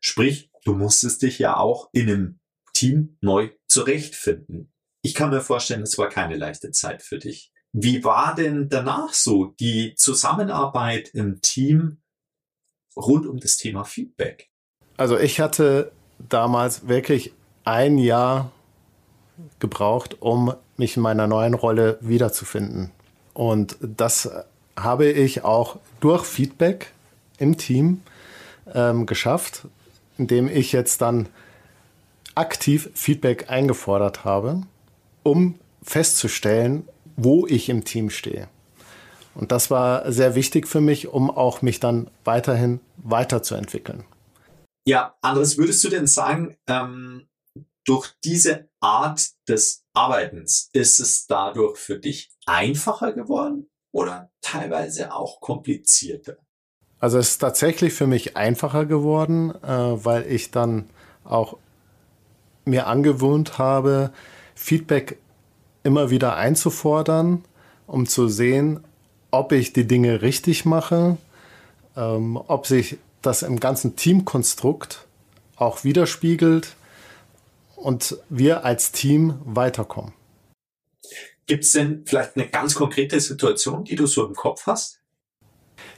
Sprich, 0.00 0.50
du 0.64 0.74
musstest 0.74 1.22
dich 1.22 1.38
ja 1.38 1.56
auch 1.56 1.90
in 1.92 2.08
einem 2.08 2.40
Team 2.72 3.18
neu 3.20 3.50
zurechtfinden. 3.68 4.72
Ich 5.02 5.14
kann 5.14 5.30
mir 5.30 5.40
vorstellen, 5.40 5.82
es 5.82 5.98
war 5.98 6.08
keine 6.08 6.36
leichte 6.36 6.70
Zeit 6.72 7.02
für 7.02 7.18
dich. 7.18 7.52
Wie 7.72 8.02
war 8.02 8.34
denn 8.34 8.68
danach 8.68 9.12
so 9.12 9.54
die 9.60 9.94
Zusammenarbeit 9.96 11.10
im 11.14 11.40
Team 11.40 11.98
rund 12.96 13.26
um 13.26 13.38
das 13.38 13.56
Thema 13.56 13.84
Feedback? 13.84 14.50
Also 14.96 15.18
ich 15.18 15.40
hatte 15.40 15.92
damals 16.28 16.88
wirklich 16.88 17.32
ein 17.64 17.98
Jahr 17.98 18.50
gebraucht, 19.58 20.16
um 20.20 20.54
mich 20.76 20.96
in 20.96 21.02
meiner 21.02 21.26
neuen 21.26 21.54
Rolle 21.54 21.98
wiederzufinden. 22.00 22.90
Und 23.32 23.76
das 23.80 24.30
habe 24.76 25.06
ich 25.06 25.44
auch 25.44 25.78
durch 26.00 26.24
Feedback 26.24 26.92
im 27.38 27.56
Team 27.56 28.02
ähm, 28.74 29.06
geschafft, 29.06 29.66
indem 30.20 30.48
ich 30.48 30.72
jetzt 30.72 31.00
dann 31.00 31.30
aktiv 32.34 32.90
Feedback 32.94 33.48
eingefordert 33.48 34.22
habe, 34.22 34.62
um 35.22 35.58
festzustellen, 35.82 36.86
wo 37.16 37.46
ich 37.46 37.70
im 37.70 37.84
Team 37.84 38.10
stehe. 38.10 38.48
Und 39.34 39.50
das 39.50 39.70
war 39.70 40.12
sehr 40.12 40.34
wichtig 40.34 40.68
für 40.68 40.82
mich, 40.82 41.08
um 41.08 41.30
auch 41.30 41.62
mich 41.62 41.80
dann 41.80 42.10
weiterhin 42.24 42.80
weiterzuentwickeln. 42.98 44.04
Ja, 44.86 45.16
Andres, 45.22 45.56
würdest 45.56 45.82
du 45.84 45.88
denn 45.88 46.06
sagen, 46.06 46.56
ähm, 46.66 47.26
durch 47.86 48.12
diese 48.22 48.68
Art 48.80 49.30
des 49.48 49.84
Arbeitens 49.94 50.68
ist 50.74 51.00
es 51.00 51.26
dadurch 51.26 51.78
für 51.78 51.98
dich 51.98 52.30
einfacher 52.44 53.12
geworden 53.12 53.70
oder 53.90 54.30
teilweise 54.42 55.14
auch 55.14 55.40
komplizierter? 55.40 56.36
Also 57.00 57.18
es 57.18 57.30
ist 57.30 57.38
tatsächlich 57.38 57.94
für 57.94 58.06
mich 58.06 58.36
einfacher 58.36 58.84
geworden, 58.84 59.52
äh, 59.62 59.68
weil 59.68 60.30
ich 60.30 60.50
dann 60.50 60.88
auch 61.24 61.56
mir 62.66 62.86
angewöhnt 62.86 63.58
habe, 63.58 64.12
Feedback 64.54 65.18
immer 65.82 66.10
wieder 66.10 66.36
einzufordern, 66.36 67.42
um 67.86 68.06
zu 68.06 68.28
sehen, 68.28 68.80
ob 69.30 69.52
ich 69.52 69.72
die 69.72 69.86
Dinge 69.86 70.20
richtig 70.20 70.66
mache, 70.66 71.16
ähm, 71.96 72.36
ob 72.36 72.66
sich 72.66 72.98
das 73.22 73.42
im 73.42 73.58
ganzen 73.60 73.96
Teamkonstrukt 73.96 75.06
auch 75.56 75.84
widerspiegelt 75.84 76.76
und 77.76 78.18
wir 78.28 78.64
als 78.64 78.92
Team 78.92 79.38
weiterkommen. 79.44 80.12
Gibt 81.46 81.64
es 81.64 81.72
denn 81.72 82.04
vielleicht 82.06 82.36
eine 82.36 82.48
ganz 82.48 82.74
konkrete 82.74 83.18
Situation, 83.20 83.84
die 83.84 83.96
du 83.96 84.06
so 84.06 84.26
im 84.26 84.34
Kopf 84.34 84.66
hast? 84.66 84.99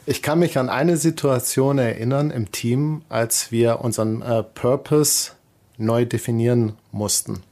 Ich 0.06 0.22
kann 0.22 0.38
mich 0.38 0.58
an 0.58 0.68
eine 0.68 0.96
Situation 0.96 1.78
erinnern 1.78 2.30
im 2.30 2.50
Team, 2.50 3.02
als 3.08 3.52
wir 3.52 3.80
unseren 3.80 4.22
äh, 4.22 4.42
Purpose 4.42 5.32
neu 5.78 6.04
definieren 6.04 6.74
mussten. 6.90 7.42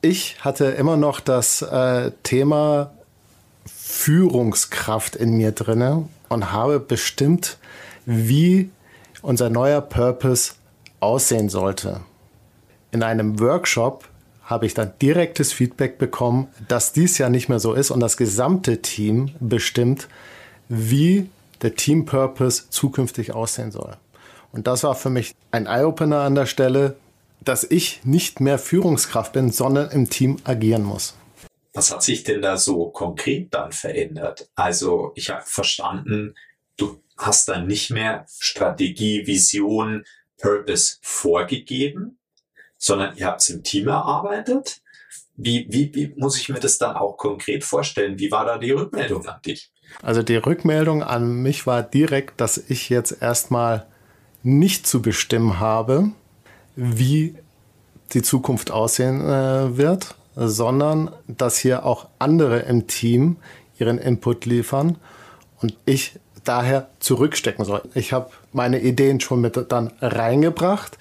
Ich 0.00 0.44
hatte 0.44 0.66
immer 0.66 0.96
noch 0.96 1.20
das 1.20 1.62
äh, 1.62 2.12
Thema 2.22 2.92
Führungskraft 3.66 5.16
in 5.16 5.36
mir 5.36 5.52
drinne 5.52 6.08
und 6.28 6.52
habe 6.52 6.80
bestimmt, 6.80 7.58
wie 8.06 8.70
unser 9.22 9.50
neuer 9.50 9.80
Purpose 9.80 10.52
aussehen 11.00 11.48
sollte 11.48 12.00
in 12.90 13.02
einem 13.02 13.40
Workshop 13.40 14.08
habe 14.44 14.66
ich 14.66 14.74
dann 14.74 14.92
direktes 15.02 15.52
Feedback 15.52 15.98
bekommen, 15.98 16.48
dass 16.68 16.92
dies 16.92 17.18
ja 17.18 17.28
nicht 17.28 17.48
mehr 17.48 17.60
so 17.60 17.74
ist 17.74 17.90
und 17.90 18.00
das 18.00 18.16
gesamte 18.16 18.80
Team 18.80 19.30
bestimmt, 19.40 20.08
wie 20.68 21.28
der 21.62 21.74
Team 21.74 22.04
Purpose 22.04 22.70
zukünftig 22.70 23.34
aussehen 23.34 23.70
soll. 23.70 23.96
Und 24.52 24.66
das 24.66 24.82
war 24.82 24.94
für 24.94 25.10
mich 25.10 25.34
ein 25.50 25.66
Eye-Opener 25.66 26.20
an 26.20 26.34
der 26.34 26.46
Stelle, 26.46 26.96
dass 27.40 27.64
ich 27.64 28.04
nicht 28.04 28.40
mehr 28.40 28.58
Führungskraft 28.58 29.32
bin, 29.32 29.52
sondern 29.52 29.90
im 29.90 30.10
Team 30.10 30.38
agieren 30.44 30.84
muss. 30.84 31.14
Was 31.72 31.92
hat 31.92 32.02
sich 32.02 32.24
denn 32.24 32.42
da 32.42 32.56
so 32.56 32.90
konkret 32.90 33.54
dann 33.54 33.72
verändert? 33.72 34.50
Also 34.54 35.12
ich 35.14 35.30
habe 35.30 35.44
verstanden, 35.46 36.34
du 36.76 37.00
hast 37.16 37.48
dann 37.48 37.66
nicht 37.66 37.90
mehr 37.90 38.26
Strategie, 38.38 39.26
Vision, 39.26 40.04
Purpose 40.38 40.96
vorgegeben, 41.02 42.18
sondern 42.78 43.16
ihr 43.16 43.26
habt 43.26 43.42
es 43.42 43.50
im 43.50 43.62
Team 43.62 43.88
erarbeitet. 43.88 44.80
Wie, 45.36 45.66
wie, 45.70 45.94
wie 45.94 46.14
muss 46.16 46.36
ich 46.36 46.48
mir 46.48 46.58
das 46.58 46.78
dann 46.78 46.96
auch 46.96 47.16
konkret 47.16 47.64
vorstellen? 47.64 48.18
Wie 48.18 48.30
war 48.30 48.44
da 48.44 48.58
die 48.58 48.72
Rückmeldung 48.72 49.26
an 49.26 49.40
dich? 49.42 49.70
Also 50.02 50.22
die 50.22 50.36
Rückmeldung 50.36 51.02
an 51.02 51.42
mich 51.42 51.66
war 51.66 51.82
direkt, 51.82 52.40
dass 52.40 52.58
ich 52.58 52.88
jetzt 52.88 53.20
erstmal 53.20 53.86
nicht 54.42 54.86
zu 54.86 55.02
bestimmen 55.02 55.58
habe, 55.58 56.10
wie 56.76 57.34
die 58.12 58.22
Zukunft 58.22 58.70
aussehen 58.70 59.20
äh, 59.20 59.76
wird, 59.76 60.14
sondern 60.36 61.10
dass 61.26 61.58
hier 61.58 61.84
auch 61.84 62.06
andere 62.18 62.60
im 62.60 62.86
Team 62.86 63.36
ihren 63.78 63.98
Input 63.98 64.46
liefern 64.46 64.96
und 65.60 65.76
ich 65.84 66.18
daher 66.44 66.88
zurückstecken 67.00 67.64
soll. 67.64 67.82
Ich 67.94 68.12
habe 68.12 68.30
meine 68.52 68.80
Ideen 68.80 69.20
schon 69.20 69.40
mit 69.40 69.58
dann 69.70 69.92
reingebracht, 70.00 70.96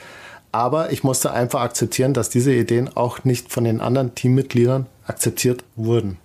aber 0.52 0.92
ich 0.92 1.04
musste 1.04 1.32
einfach 1.32 1.62
akzeptieren, 1.62 2.14
dass 2.14 2.30
diese 2.30 2.54
Ideen 2.54 2.96
auch 2.96 3.24
nicht 3.24 3.52
von 3.52 3.64
den 3.64 3.80
anderen 3.80 4.16
Teammitgliedern 4.16 4.88
akzeptiert 5.06 5.64
wurden. 5.76 6.18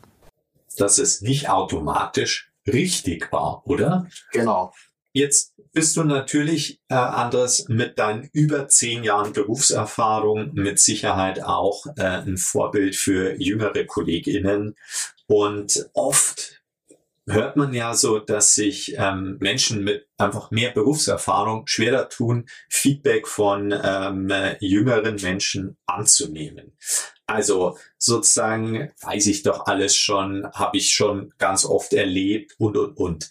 Dass 0.77 0.98
es 0.98 1.20
nicht 1.20 1.51
automatisch 1.51 2.51
richtig 2.66 3.33
war, 3.33 3.62
oder? 3.66 4.09
Genau. 4.33 4.72
Jetzt 5.14 5.55
bist 5.72 5.96
du 5.96 6.05
natürlich, 6.05 6.81
äh, 6.88 6.94
Andres, 6.94 7.66
mit 7.68 7.98
deinen 7.98 8.31
über 8.33 8.68
zehn 8.68 9.05
Jahren 9.05 9.33
Berufserfahrung 9.33 10.55
mit 10.55 10.79
Sicherheit 10.79 11.42
auch 11.42 11.85
äh, 11.96 12.03
ein 12.03 12.38
Vorbild 12.38 12.96
für 12.96 13.35
jüngere 13.38 13.85
KollegInnen. 13.85 14.75
Und 15.27 15.90
oft 15.92 16.62
hört 17.26 17.56
man 17.56 17.72
ja 17.72 17.94
so, 17.94 18.18
dass 18.18 18.54
sich 18.54 18.94
ähm, 18.96 19.37
Menschen 19.40 19.85
mit 19.85 20.08
einfach 20.18 20.50
mehr 20.50 20.70
Berufserfahrung 20.70 21.66
schwerer 21.66 22.08
tun, 22.08 22.46
Feedback 22.68 23.26
von 23.28 23.72
ähm, 23.72 24.32
jüngeren 24.61 25.16
Menschen 25.16 25.76
anzunehmen. 25.87 26.76
Also 27.26 27.78
sozusagen 27.98 28.92
weiß 29.00 29.26
ich 29.28 29.42
doch 29.42 29.66
alles 29.66 29.96
schon, 29.96 30.50
habe 30.52 30.76
ich 30.76 30.92
schon 30.92 31.32
ganz 31.38 31.64
oft 31.64 31.92
erlebt 31.92 32.54
und 32.58 32.76
und 32.76 32.96
und. 32.96 33.30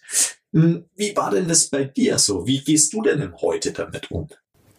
Hm, 0.54 0.90
wie 0.96 1.16
war 1.16 1.32
denn 1.32 1.48
das 1.48 1.70
bei 1.70 1.86
dir 1.86 2.18
so? 2.18 2.46
Wie 2.46 2.64
gehst 2.64 2.94
du 2.94 3.02
denn 3.02 3.34
heute 3.42 3.72
damit 3.72 4.12
um? 4.12 4.28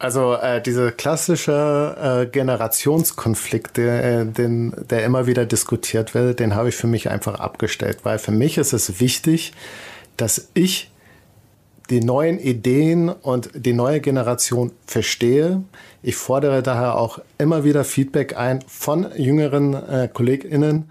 Also 0.02 0.34
äh, 0.34 0.60
diese 0.60 0.90
klassische 0.90 2.24
äh, 2.24 2.26
Generationskonflikt, 2.26 3.76
der, 3.76 4.22
äh, 4.22 4.26
den, 4.26 4.74
der 4.90 5.04
immer 5.04 5.28
wieder 5.28 5.46
diskutiert 5.46 6.12
wird, 6.12 6.40
den 6.40 6.56
habe 6.56 6.70
ich 6.70 6.74
für 6.74 6.88
mich 6.88 7.08
einfach 7.08 7.38
abgestellt, 7.38 7.98
weil 8.02 8.18
für 8.18 8.32
mich 8.32 8.58
ist 8.58 8.72
es 8.72 8.98
wichtig, 8.98 9.52
dass 10.16 10.48
ich 10.54 10.90
die 11.88 12.00
neuen 12.00 12.40
Ideen 12.40 13.10
und 13.10 13.50
die 13.54 13.74
neue 13.74 14.00
Generation 14.00 14.72
verstehe. 14.88 15.62
Ich 16.02 16.16
fordere 16.16 16.64
daher 16.64 16.98
auch 16.98 17.20
immer 17.38 17.62
wieder 17.62 17.84
Feedback 17.84 18.36
ein 18.36 18.58
von 18.66 19.06
jüngeren 19.16 19.74
äh, 19.74 20.08
KollegInnen, 20.12 20.90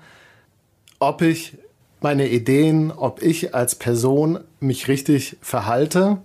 ob 1.00 1.21
ich 1.21 1.58
meine 2.00 2.30
Ideen, 2.30 2.93
ob 2.93 3.21
ich 3.21 3.54
als 3.54 3.76
Person 3.76 4.39
mich 4.62 4.88
richtig 4.88 5.36
verhalte 5.41 6.19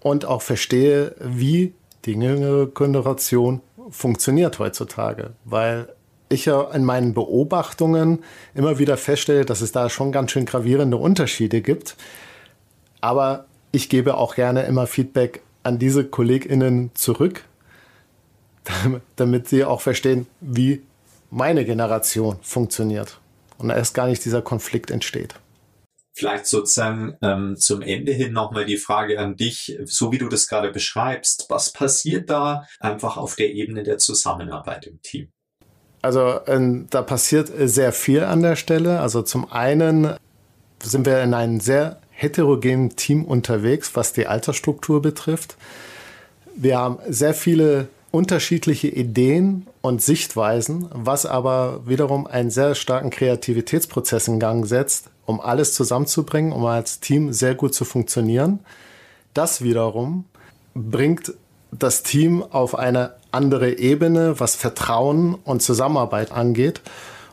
und 0.00 0.26
auch 0.26 0.42
verstehe, 0.42 1.14
wie 1.18 1.72
jüngere 2.12 2.66
Generation 2.66 3.60
funktioniert 3.90 4.58
heutzutage, 4.58 5.32
weil 5.44 5.88
ich 6.28 6.46
ja 6.46 6.62
in 6.72 6.84
meinen 6.84 7.14
Beobachtungen 7.14 8.24
immer 8.54 8.78
wieder 8.78 8.96
feststelle, 8.96 9.44
dass 9.44 9.60
es 9.60 9.72
da 9.72 9.88
schon 9.88 10.12
ganz 10.12 10.32
schön 10.32 10.46
gravierende 10.46 10.96
Unterschiede 10.96 11.60
gibt. 11.60 11.96
Aber 13.00 13.46
ich 13.72 13.88
gebe 13.88 14.16
auch 14.16 14.34
gerne 14.34 14.62
immer 14.62 14.86
Feedback 14.86 15.42
an 15.62 15.78
diese 15.78 16.04
KollegInnen 16.04 16.90
zurück, 16.94 17.44
damit 19.16 19.48
sie 19.48 19.64
auch 19.64 19.80
verstehen, 19.80 20.26
wie 20.40 20.82
meine 21.30 21.64
Generation 21.64 22.36
funktioniert 22.42 23.20
und 23.58 23.70
erst 23.70 23.94
gar 23.94 24.06
nicht 24.06 24.24
dieser 24.24 24.42
Konflikt 24.42 24.90
entsteht. 24.90 25.36
Vielleicht 26.16 26.46
sozusagen 26.46 27.18
ähm, 27.20 27.56
zum 27.58 27.82
Ende 27.82 28.10
hin 28.10 28.32
nochmal 28.32 28.64
die 28.64 28.78
Frage 28.78 29.18
an 29.20 29.36
dich, 29.36 29.78
so 29.84 30.12
wie 30.12 30.18
du 30.18 30.30
das 30.30 30.48
gerade 30.48 30.70
beschreibst, 30.70 31.44
was 31.50 31.74
passiert 31.74 32.30
da 32.30 32.66
einfach 32.80 33.18
auf 33.18 33.36
der 33.36 33.52
Ebene 33.52 33.82
der 33.82 33.98
Zusammenarbeit 33.98 34.86
im 34.86 35.02
Team? 35.02 35.28
Also 36.00 36.40
ähm, 36.46 36.86
da 36.88 37.02
passiert 37.02 37.50
sehr 37.54 37.92
viel 37.92 38.24
an 38.24 38.40
der 38.40 38.56
Stelle. 38.56 39.00
Also 39.00 39.20
zum 39.20 39.52
einen 39.52 40.16
sind 40.82 41.04
wir 41.04 41.22
in 41.22 41.34
einem 41.34 41.60
sehr 41.60 42.00
heterogenen 42.08 42.96
Team 42.96 43.22
unterwegs, 43.22 43.94
was 43.94 44.14
die 44.14 44.26
Altersstruktur 44.26 45.02
betrifft. 45.02 45.58
Wir 46.54 46.78
haben 46.78 46.98
sehr 47.08 47.34
viele 47.34 47.88
unterschiedliche 48.16 48.88
Ideen 48.88 49.66
und 49.82 50.00
Sichtweisen, 50.00 50.88
was 50.90 51.26
aber 51.26 51.86
wiederum 51.86 52.26
einen 52.26 52.50
sehr 52.50 52.74
starken 52.74 53.10
Kreativitätsprozess 53.10 54.26
in 54.26 54.40
Gang 54.40 54.66
setzt, 54.66 55.10
um 55.26 55.38
alles 55.38 55.74
zusammenzubringen, 55.74 56.52
um 56.52 56.64
als 56.64 57.00
Team 57.00 57.34
sehr 57.34 57.54
gut 57.54 57.74
zu 57.74 57.84
funktionieren. 57.84 58.60
Das 59.34 59.60
wiederum 59.60 60.24
bringt 60.74 61.34
das 61.72 62.02
Team 62.02 62.42
auf 62.42 62.74
eine 62.74 63.16
andere 63.32 63.76
Ebene, 63.76 64.40
was 64.40 64.56
Vertrauen 64.56 65.34
und 65.34 65.60
Zusammenarbeit 65.60 66.32
angeht. 66.32 66.80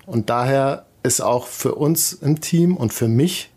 Und 0.06 0.30
daher 0.30 0.86
ist 1.02 1.22
auch 1.22 1.48
für 1.48 1.76
uns 1.76 2.12
im 2.12 2.42
Team 2.42 2.76
und 2.76 2.94
für 2.94 3.08
mich 3.08 3.52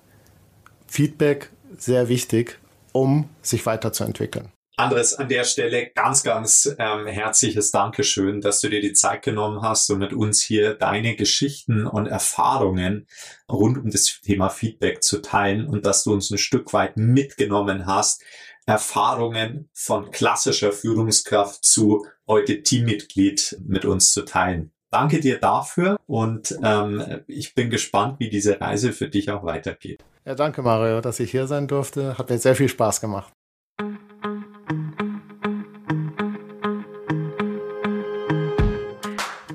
Feedback 0.86 1.50
sehr 1.76 2.08
wichtig, 2.08 2.60
um 2.92 3.28
sich 3.42 3.66
weiterzuentwickeln. 3.66 4.48
Andres, 4.78 5.14
an 5.14 5.28
der 5.28 5.44
Stelle 5.44 5.90
ganz, 5.94 6.22
ganz 6.22 6.76
ähm, 6.78 7.06
herzliches 7.06 7.70
Dankeschön, 7.70 8.42
dass 8.42 8.60
du 8.60 8.68
dir 8.68 8.82
die 8.82 8.92
Zeit 8.92 9.22
genommen 9.22 9.62
hast 9.62 9.88
und 9.88 10.00
mit 10.00 10.12
uns 10.12 10.42
hier 10.42 10.74
deine 10.74 11.16
Geschichten 11.16 11.86
und 11.86 12.06
Erfahrungen 12.06 13.06
rund 13.50 13.78
um 13.78 13.90
das 13.90 14.20
Thema 14.20 14.50
Feedback 14.50 15.02
zu 15.02 15.22
teilen 15.22 15.66
und 15.66 15.86
dass 15.86 16.04
du 16.04 16.12
uns 16.12 16.30
ein 16.30 16.36
Stück 16.36 16.74
weit 16.74 16.98
mitgenommen 16.98 17.86
hast, 17.86 18.22
Erfahrungen 18.66 19.70
von 19.72 20.10
klassischer 20.10 20.72
Führungskraft 20.72 21.64
zu 21.64 22.04
heute 22.28 22.62
Teammitglied 22.62 23.58
mit 23.66 23.86
uns 23.86 24.12
zu 24.12 24.26
teilen. 24.26 24.72
Danke 24.90 25.20
dir 25.20 25.38
dafür 25.38 25.96
und 26.06 26.54
ähm, 26.62 27.22
ich 27.26 27.54
bin 27.54 27.70
gespannt, 27.70 28.20
wie 28.20 28.28
diese 28.28 28.60
Reise 28.60 28.92
für 28.92 29.08
dich 29.08 29.30
auch 29.30 29.42
weitergeht. 29.42 30.04
Ja, 30.26 30.34
danke 30.34 30.60
Mario, 30.60 31.00
dass 31.00 31.18
ich 31.18 31.30
hier 31.30 31.46
sein 31.46 31.66
durfte. 31.66 32.18
Hat 32.18 32.28
mir 32.28 32.38
sehr 32.38 32.54
viel 32.54 32.68
Spaß 32.68 33.00
gemacht. 33.00 33.32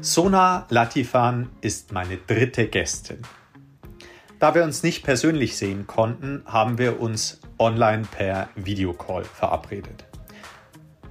Sona 0.03 0.65
Latifan 0.69 1.51
ist 1.61 1.91
meine 1.91 2.17
dritte 2.17 2.67
Gästin. 2.67 3.21
Da 4.39 4.55
wir 4.55 4.63
uns 4.63 4.81
nicht 4.81 5.03
persönlich 5.03 5.57
sehen 5.57 5.85
konnten, 5.85 6.41
haben 6.47 6.79
wir 6.79 6.99
uns 6.99 7.39
online 7.59 8.07
per 8.09 8.49
Videocall 8.55 9.23
verabredet. 9.23 10.05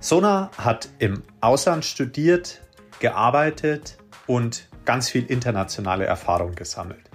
Sona 0.01 0.51
hat 0.59 0.89
im 0.99 1.23
Ausland 1.41 1.85
studiert, 1.85 2.63
gearbeitet 2.99 3.97
und 4.27 4.67
ganz 4.85 5.09
viel 5.09 5.25
internationale 5.25 6.07
Erfahrung 6.07 6.57
gesammelt. 6.57 7.11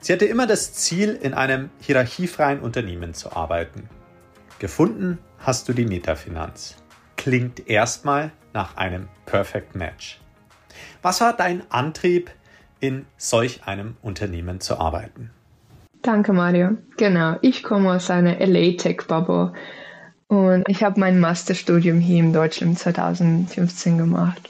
Sie 0.00 0.14
hatte 0.14 0.24
immer 0.24 0.46
das 0.46 0.72
Ziel, 0.72 1.18
in 1.20 1.34
einem 1.34 1.68
hierarchiefreien 1.80 2.60
Unternehmen 2.60 3.12
zu 3.12 3.36
arbeiten. 3.36 3.90
Gefunden 4.58 5.18
hast 5.38 5.68
du 5.68 5.74
die 5.74 5.84
Metafinanz. 5.84 6.76
Klingt 7.18 7.68
erstmal 7.68 8.32
nach 8.54 8.78
einem 8.78 9.08
Perfect 9.26 9.74
Match. 9.74 10.18
Was 11.02 11.20
war 11.20 11.32
dein 11.32 11.62
Antrieb, 11.70 12.30
in 12.80 13.06
solch 13.16 13.64
einem 13.64 13.96
Unternehmen 14.02 14.60
zu 14.60 14.78
arbeiten? 14.78 15.30
Danke, 16.02 16.32
Mario. 16.32 16.76
Genau, 16.96 17.36
ich 17.42 17.62
komme 17.62 17.92
aus 17.92 18.10
einer 18.10 18.38
LA 18.38 18.76
Tech 18.76 19.02
Bubble 19.08 19.52
und 20.28 20.68
ich 20.68 20.82
habe 20.84 21.00
mein 21.00 21.18
Masterstudium 21.18 21.98
hier 21.98 22.20
in 22.20 22.32
Deutschland 22.32 22.78
2015 22.78 23.98
gemacht. 23.98 24.48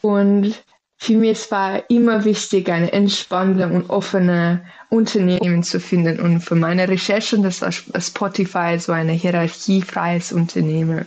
Und 0.00 0.62
für 0.96 1.16
mich 1.16 1.50
war 1.50 1.88
immer 1.88 2.24
wichtig, 2.24 2.68
eine 2.68 2.92
entspannte 2.92 3.66
und 3.66 3.88
offene 3.88 4.62
Unternehmen 4.90 5.62
zu 5.62 5.80
finden. 5.80 6.20
Und 6.20 6.40
für 6.40 6.54
meine 6.54 6.88
Recherchen, 6.88 7.42
das 7.42 7.62
war 7.62 7.72
Spotify 7.72 8.78
so 8.78 8.92
ein 8.92 9.08
hierarchiefreies 9.08 10.32
Unternehmen. 10.32 11.06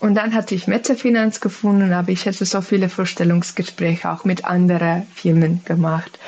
Und 0.00 0.14
dann 0.16 0.34
hatte 0.34 0.54
ich 0.54 0.66
Metafinanz 0.66 1.40
gefunden, 1.40 1.92
aber 1.92 2.10
ich 2.10 2.26
hätte 2.26 2.44
so 2.44 2.60
viele 2.60 2.88
Vorstellungsgespräche 2.88 4.10
auch 4.10 4.24
mit 4.24 4.44
anderen 4.44 5.06
Firmen 5.14 5.64
gemacht. 5.64 6.18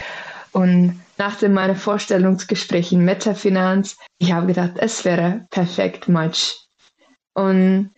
Und 0.53 1.01
nach 1.19 1.41
meinen 1.43 1.77
Vorstellungsgesprächen 1.77 3.05
Metafinanz, 3.05 3.97
ich 4.19 4.33
habe 4.33 4.47
gedacht, 4.47 4.73
es 4.77 5.05
wäre 5.05 5.47
perfekt 5.51 6.09
Match. 6.09 6.55
Und 7.35 7.91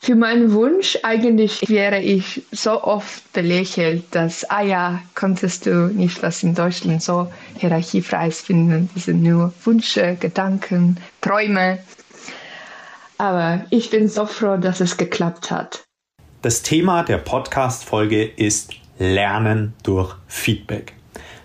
für 0.00 0.16
meinen 0.16 0.52
Wunsch 0.52 0.98
eigentlich 1.04 1.68
wäre 1.68 2.00
ich 2.00 2.42
so 2.50 2.82
oft 2.82 3.32
belächelt, 3.32 4.04
dass, 4.10 4.44
ah 4.50 4.62
ja, 4.62 5.00
konntest 5.14 5.66
du 5.66 5.88
nicht 5.88 6.22
was 6.24 6.42
in 6.42 6.56
Deutschland 6.56 7.02
so 7.02 7.32
hierarchiefreies 7.56 8.40
finden. 8.40 8.90
Das 8.94 9.04
sind 9.04 9.22
nur 9.22 9.52
Wünsche, 9.64 10.16
Gedanken, 10.18 10.98
Träume. 11.20 11.78
Aber 13.22 13.64
ich 13.70 13.88
bin 13.90 14.08
so 14.08 14.26
froh, 14.26 14.56
dass 14.56 14.80
es 14.80 14.96
geklappt 14.96 15.52
hat. 15.52 15.84
Das 16.42 16.62
Thema 16.62 17.04
der 17.04 17.18
Podcast-Folge 17.18 18.24
ist 18.24 18.72
Lernen 18.98 19.74
durch 19.84 20.16
Feedback. 20.26 20.94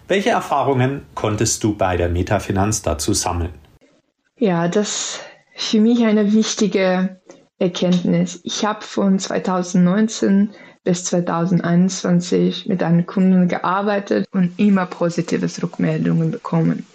Welche 0.08 0.32
Erfahrungen 0.32 1.06
konntest 1.14 1.64
du 1.64 1.76
bei 1.76 1.96
der 1.96 2.10
Metafinanz 2.10 2.82
dazu 2.82 3.14
sammeln? 3.14 3.54
Ja, 4.40 4.68
das 4.68 5.20
ist 5.56 5.70
für 5.70 5.80
mich 5.80 6.04
eine 6.04 6.34
wichtige 6.34 7.22
Erkenntnis. 7.60 8.40
Ich 8.44 8.66
habe 8.66 8.82
von 8.82 9.20
2019 9.20 10.50
bis 10.84 11.06
2021 11.06 12.66
mit 12.66 12.82
einem 12.82 13.06
Kunden 13.06 13.48
gearbeitet 13.48 14.28
und 14.32 14.58
immer 14.58 14.88
positives 14.88 15.62
Rückmeldungen 15.62 16.32
bekommen. 16.32 16.88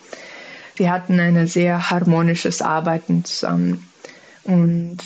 Wir 0.75 0.91
hatten 0.91 1.21
ein 1.21 1.47
sehr 1.47 1.89
harmonisches 1.89 2.61
Arbeiten 2.63 3.25
zusammen. 3.25 3.87
Und 4.45 4.99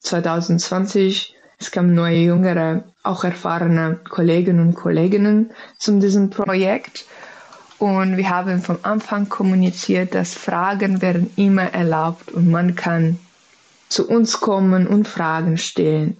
2020 0.00 1.34
es 1.60 1.72
kamen 1.72 1.92
neue, 1.94 2.18
jüngere, 2.18 2.84
auch 3.02 3.24
erfahrene 3.24 3.98
Kolleginnen 4.08 4.60
und 4.60 4.74
Kollegen 4.74 5.50
zu 5.76 5.98
diesem 5.98 6.30
Projekt. 6.30 7.04
Und 7.78 8.16
wir 8.16 8.30
haben 8.30 8.60
vom 8.60 8.78
Anfang 8.82 9.28
kommuniziert, 9.28 10.14
dass 10.14 10.34
Fragen 10.34 11.02
werden 11.02 11.30
immer 11.36 11.72
erlaubt 11.74 12.30
und 12.30 12.48
man 12.48 12.74
kann 12.76 13.18
zu 13.88 14.08
uns 14.08 14.40
kommen 14.40 14.86
und 14.86 15.08
Fragen 15.08 15.58
stellen. 15.58 16.16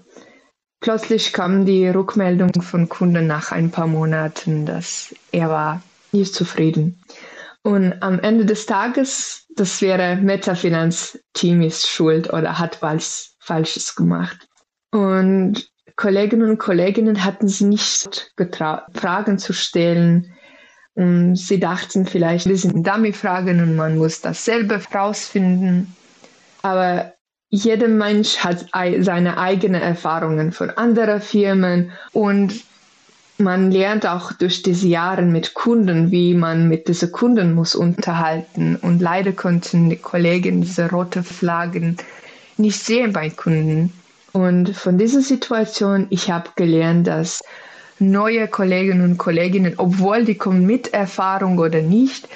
Plötzlich 0.80 1.32
kam 1.32 1.66
die 1.66 1.88
Rückmeldung 1.88 2.62
von 2.62 2.88
Kunden 2.88 3.26
nach 3.26 3.52
ein 3.52 3.70
paar 3.70 3.88
Monaten, 3.88 4.66
dass 4.66 5.14
er 5.32 5.50
war 5.50 5.82
nicht 6.12 6.34
zufrieden. 6.34 7.00
Und 7.68 8.02
am 8.02 8.18
Ende 8.20 8.46
des 8.46 8.64
Tages, 8.64 9.44
das 9.54 9.82
wäre 9.82 10.16
Metafinanz-Team 10.16 11.60
ist 11.60 11.86
schuld 11.86 12.32
oder 12.32 12.58
hat 12.58 12.80
was 12.80 13.36
Falsches 13.40 13.94
gemacht. 13.94 14.48
Und 14.90 15.68
Kolleginnen 15.96 16.48
und 16.48 16.58
Kollegen 16.58 17.22
hatten 17.22 17.46
sie 17.46 17.66
nicht 17.66 18.32
getraut, 18.36 18.84
Fragen 18.94 19.36
zu 19.36 19.52
stellen. 19.52 20.32
Und 20.94 21.36
sie 21.36 21.60
dachten 21.60 22.06
vielleicht, 22.06 22.48
das 22.48 22.62
sind 22.62 22.86
Dummy-Fragen 22.86 23.60
und 23.60 23.76
man 23.76 23.98
muss 23.98 24.22
das 24.22 24.46
selber 24.46 24.80
rausfinden. 24.94 25.94
Aber 26.62 27.12
jeder 27.50 27.88
Mensch 27.88 28.38
hat 28.38 28.64
seine 28.72 29.36
eigenen 29.36 29.82
Erfahrungen 29.82 30.52
von 30.52 30.70
anderen 30.70 31.20
Firmen 31.20 31.92
und 32.14 32.64
man 33.38 33.70
lernt 33.70 34.04
auch 34.06 34.32
durch 34.32 34.62
diese 34.62 34.88
Jahre 34.88 35.22
mit 35.22 35.54
Kunden, 35.54 36.10
wie 36.10 36.34
man 36.34 36.68
mit 36.68 36.88
diesen 36.88 37.12
Kunden 37.12 37.54
muss 37.54 37.76
unterhalten. 37.76 38.76
Und 38.76 39.00
leider 39.00 39.32
konnten 39.32 39.90
die 39.90 39.96
Kollegen 39.96 40.62
diese 40.62 40.90
rote 40.90 41.22
Flaggen 41.22 41.96
nicht 42.56 42.82
sehen 42.82 43.12
bei 43.12 43.30
Kunden. 43.30 43.92
Und 44.32 44.76
von 44.76 44.98
dieser 44.98 45.20
Situation, 45.20 46.08
ich 46.10 46.30
habe 46.30 46.50
gelernt, 46.56 47.06
dass 47.06 47.42
neue 48.00 48.48
Kolleginnen 48.48 49.02
und 49.02 49.18
Kollegen, 49.18 49.72
obwohl 49.76 50.24
die 50.24 50.34
kommen 50.34 50.66
mit 50.66 50.92
Erfahrung 50.92 51.58
oder 51.58 51.80
nicht, 51.80 52.28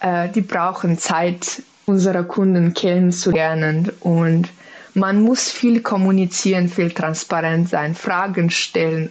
äh, 0.00 0.28
die 0.28 0.42
brauchen 0.42 0.98
Zeit, 0.98 1.62
unsere 1.86 2.24
Kunden 2.24 2.74
kennenzulernen. 2.74 3.90
Und 4.00 4.48
man 4.94 5.22
muss 5.22 5.48
viel 5.48 5.80
kommunizieren, 5.80 6.68
viel 6.68 6.90
transparent 6.90 7.68
sein, 7.68 7.94
Fragen 7.94 8.50
stellen 8.50 9.10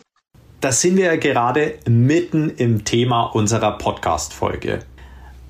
da 0.61 0.71
sind 0.71 0.97
wir 0.97 1.05
ja 1.05 1.15
gerade 1.15 1.79
mitten 1.87 2.49
im 2.49 2.83
Thema 2.83 3.23
unserer 3.23 3.77
Podcast-Folge. 3.77 4.79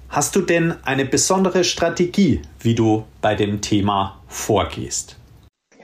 Hast 0.10 0.36
du 0.36 0.42
denn 0.42 0.76
eine 0.84 1.06
besondere 1.06 1.64
Strategie, 1.64 2.42
wie 2.60 2.76
du 2.76 3.06
bei 3.22 3.36
dem 3.36 3.62
Thema 3.62 4.22
vorgehst? 4.28 5.16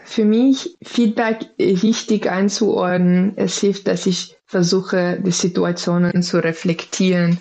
Für 0.04 0.26
mich 0.26 0.76
Feedback 0.84 1.50
richtig 1.60 2.30
einzuordnen. 2.30 3.34
Es 3.36 3.60
hilft, 3.60 3.88
dass 3.88 4.06
ich 4.06 4.36
versuche, 4.46 5.20
die 5.24 5.32
Situationen 5.32 6.22
zu 6.22 6.38
reflektieren. 6.44 7.40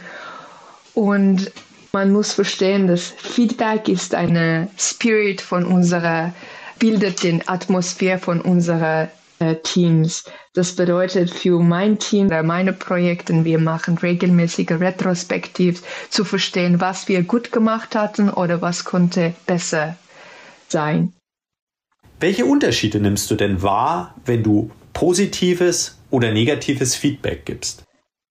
Und 0.94 1.52
man 1.92 2.12
muss 2.12 2.32
verstehen, 2.32 2.86
dass 2.86 3.12
Feedback 3.16 3.88
ist 3.88 4.14
eine 4.14 4.68
Spirit 4.78 5.40
von 5.40 5.66
unserer, 5.66 6.32
bildet 6.78 7.22
den 7.22 7.46
Atmosphäre 7.46 8.18
von 8.18 8.40
unserer 8.40 9.10
äh, 9.38 9.56
Teams. 9.56 10.24
Das 10.54 10.76
bedeutet 10.76 11.30
für 11.30 11.58
mein 11.58 11.98
Team, 11.98 12.28
meine 12.28 12.72
Projekte, 12.72 13.44
wir 13.44 13.58
machen 13.58 13.98
regelmäßige 13.98 14.70
Retrospektivs, 14.70 15.82
zu 16.10 16.24
verstehen, 16.24 16.80
was 16.80 17.08
wir 17.08 17.24
gut 17.24 17.50
gemacht 17.50 17.96
hatten 17.96 18.30
oder 18.30 18.62
was 18.62 18.84
konnte 18.84 19.34
besser 19.46 19.96
sein. 20.68 21.12
Welche 22.20 22.44
Unterschiede 22.44 23.00
nimmst 23.00 23.28
du 23.32 23.34
denn 23.34 23.62
wahr, 23.62 24.14
wenn 24.24 24.44
du 24.44 24.70
positives 24.92 25.98
oder 26.10 26.30
negatives 26.30 26.94
Feedback 26.94 27.44
gibst? 27.44 27.82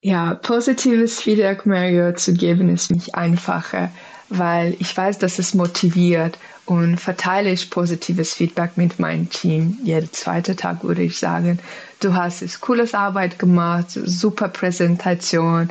Ja, 0.02 0.36
positives 0.36 1.22
Feedback, 1.22 1.66
Mario, 1.66 2.14
zu 2.14 2.34
geben 2.34 2.74
ist 2.74 2.90
nicht 2.90 3.16
einfacher, 3.16 3.92
weil 4.30 4.76
ich 4.80 4.96
weiß, 4.96 5.18
dass 5.20 5.40
es 5.40 5.54
motiviert 5.54 6.40
und 6.66 6.98
verteile 6.98 7.52
ich 7.52 7.70
positives 7.70 8.34
Feedback 8.34 8.78
mit 8.78 9.00
meinem 9.00 9.30
Team. 9.30 9.78
Jeden 9.84 10.12
zweiten 10.14 10.56
Tag 10.56 10.84
würde 10.84 11.04
ich 11.04 11.18
sagen, 11.18 11.60
du 12.04 12.14
hast 12.14 12.42
es 12.42 12.60
cooles 12.60 12.94
Arbeit 12.94 13.40
gemacht, 13.40 13.88
super 13.92 14.50
Präsentation, 14.50 15.70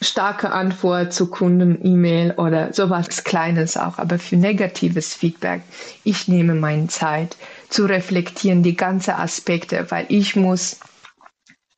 starke 0.00 0.50
Antwort 0.50 1.12
zu 1.12 1.28
Kunden-E-Mail 1.28 2.32
oder 2.36 2.72
sowas 2.72 3.24
Kleines 3.24 3.76
auch. 3.76 3.98
Aber 3.98 4.18
für 4.18 4.36
negatives 4.36 5.14
Feedback, 5.14 5.62
ich 6.04 6.28
nehme 6.28 6.54
meine 6.54 6.88
Zeit 6.88 7.36
zu 7.70 7.86
reflektieren, 7.86 8.62
die 8.62 8.76
ganzen 8.76 9.14
Aspekte, 9.14 9.90
weil 9.90 10.06
ich 10.08 10.36
muss 10.36 10.78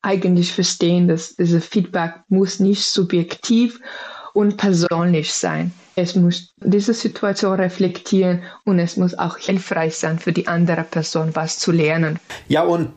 eigentlich 0.01 0.53
verstehen, 0.53 1.07
dass 1.07 1.35
dieses 1.35 1.65
Feedback 1.65 2.15
muss 2.29 2.59
nicht 2.59 2.83
subjektiv 2.83 3.79
und 4.33 4.57
persönlich 4.57 5.33
sein. 5.33 5.71
Es 5.95 6.15
muss 6.15 6.53
diese 6.57 6.93
Situation 6.93 7.59
reflektieren 7.59 8.43
und 8.65 8.77
es 8.77 8.97
muss 8.97 9.17
auch 9.17 9.37
hilfreich 9.37 9.95
sein 9.95 10.19
für 10.19 10.31
die 10.31 10.47
andere 10.47 10.83
Person, 10.83 11.31
was 11.33 11.57
zu 11.57 11.71
lernen. 11.71 12.19
Ja, 12.47 12.61
und 12.61 12.91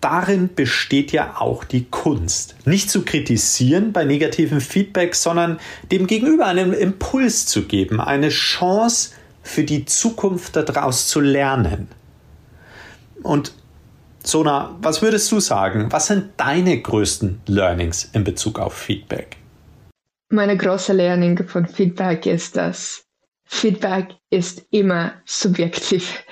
darin 0.00 0.54
besteht 0.54 1.12
ja 1.12 1.36
auch 1.38 1.64
die 1.64 1.84
Kunst. 1.84 2.54
Nicht 2.64 2.90
zu 2.90 3.04
kritisieren 3.04 3.92
bei 3.92 4.04
negativem 4.04 4.60
Feedback, 4.60 5.14
sondern 5.14 5.58
dem 5.90 6.06
Gegenüber 6.06 6.46
einen 6.46 6.72
Impuls 6.72 7.46
zu 7.46 7.62
geben, 7.64 8.00
eine 8.00 8.28
Chance 8.28 9.10
für 9.42 9.64
die 9.64 9.84
Zukunft 9.84 10.56
daraus 10.56 11.08
zu 11.08 11.20
lernen. 11.20 11.88
Und 13.22 13.52
Sona, 14.22 14.76
was 14.82 15.00
würdest 15.00 15.30
du 15.32 15.40
sagen? 15.40 15.90
Was 15.90 16.08
sind 16.08 16.32
deine 16.36 16.80
größten 16.80 17.40
Learnings 17.46 18.10
in 18.12 18.24
Bezug 18.24 18.58
auf 18.58 18.74
Feedback? 18.74 19.36
Meine 20.30 20.56
große 20.56 20.92
Learning 20.92 21.46
von 21.46 21.66
Feedback 21.66 22.26
ist, 22.26 22.56
dass 22.56 23.04
Feedback 23.46 24.14
ist 24.28 24.66
immer 24.70 25.14
subjektiv 25.24 26.22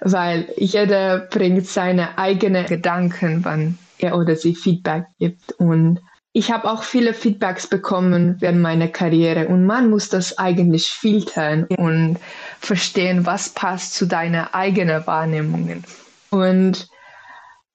weil 0.00 0.48
jeder 0.56 1.18
bringt 1.18 1.66
seine 1.66 2.18
eigenen 2.18 2.66
Gedanken, 2.66 3.44
wann 3.44 3.78
er 3.98 4.16
oder 4.16 4.36
sie 4.36 4.54
Feedback 4.54 5.06
gibt. 5.18 5.52
Und 5.52 6.00
ich 6.32 6.52
habe 6.52 6.70
auch 6.70 6.84
viele 6.84 7.12
Feedbacks 7.12 7.66
bekommen 7.66 8.36
während 8.38 8.60
meiner 8.60 8.88
Karriere 8.88 9.48
und 9.48 9.66
man 9.66 9.90
muss 9.90 10.08
das 10.08 10.38
eigentlich 10.38 10.88
filtern 10.88 11.64
und 11.76 12.18
verstehen, 12.60 13.26
was 13.26 13.48
passt 13.48 13.94
zu 13.94 14.06
deiner 14.06 14.54
eigenen 14.54 15.06
Wahrnehmungen. 15.06 15.84
Und 16.30 16.88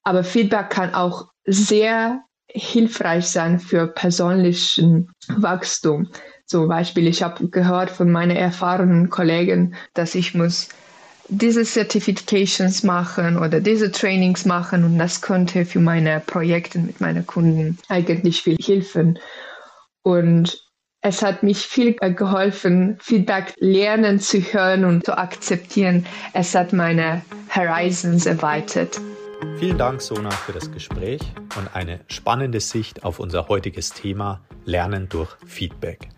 aber 0.03 0.23
Feedback 0.23 0.69
kann 0.69 0.93
auch 0.93 1.27
sehr 1.45 2.21
hilfreich 2.47 3.27
sein 3.27 3.59
für 3.59 3.87
persönlichen 3.87 5.11
Wachstum. 5.27 6.09
Zum 6.45 6.67
Beispiel, 6.69 7.07
ich 7.07 7.23
habe 7.23 7.49
gehört 7.49 7.89
von 7.89 8.11
meinen 8.11 8.37
erfahrenen 8.37 9.09
Kollegen, 9.09 9.75
dass 9.95 10.15
ich 10.15 10.35
muss 10.35 10.69
diese 11.27 11.63
Certifications 11.63 12.83
machen 12.83 13.37
oder 13.37 13.59
diese 13.59 13.91
Trainings 13.91 14.45
machen 14.45 14.83
und 14.83 14.97
das 14.99 15.21
könnte 15.21 15.65
für 15.65 15.79
meine 15.79 16.19
Projekte 16.19 16.79
mit 16.79 17.01
meinen 17.01 17.25
Kunden 17.25 17.77
eigentlich 17.89 18.41
viel 18.41 18.57
helfen. 18.57 19.19
Und 20.03 20.61
es 21.01 21.21
hat 21.21 21.43
mich 21.43 21.59
viel 21.59 21.93
geholfen, 21.93 22.97
Feedback 22.99 23.53
lernen 23.57 24.19
zu 24.19 24.39
hören 24.39 24.85
und 24.85 25.05
zu 25.05 25.17
akzeptieren. 25.17 26.05
Es 26.33 26.55
hat 26.55 26.73
meine 26.73 27.23
Horizons 27.53 28.25
erweitert. 28.25 28.99
Vielen 29.59 29.77
Dank, 29.77 30.01
Sona, 30.01 30.31
für 30.31 30.53
das 30.53 30.71
Gespräch 30.71 31.21
und 31.57 31.75
eine 31.75 31.99
spannende 32.07 32.59
Sicht 32.59 33.03
auf 33.03 33.19
unser 33.19 33.47
heutiges 33.47 33.91
Thema 33.91 34.41
Lernen 34.63 35.07
durch 35.07 35.29
Feedback. 35.45 36.09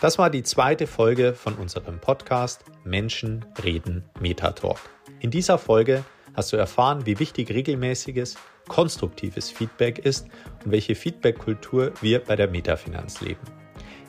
Das 0.00 0.16
war 0.16 0.30
die 0.30 0.42
zweite 0.42 0.86
Folge 0.86 1.34
von 1.34 1.56
unserem 1.56 1.98
Podcast 1.98 2.64
Menschen 2.84 3.44
reden 3.62 4.02
Metatalk. 4.18 4.78
In 5.20 5.30
dieser 5.30 5.58
Folge 5.58 6.04
hast 6.32 6.54
du 6.54 6.56
erfahren, 6.56 7.04
wie 7.04 7.18
wichtig 7.18 7.50
regelmäßiges, 7.50 8.38
konstruktives 8.66 9.50
Feedback 9.50 9.98
ist 9.98 10.26
und 10.64 10.72
welche 10.72 10.94
Feedback-Kultur 10.94 11.92
wir 12.00 12.20
bei 12.20 12.34
der 12.34 12.48
Metafinanz 12.48 13.20
leben. 13.20 13.42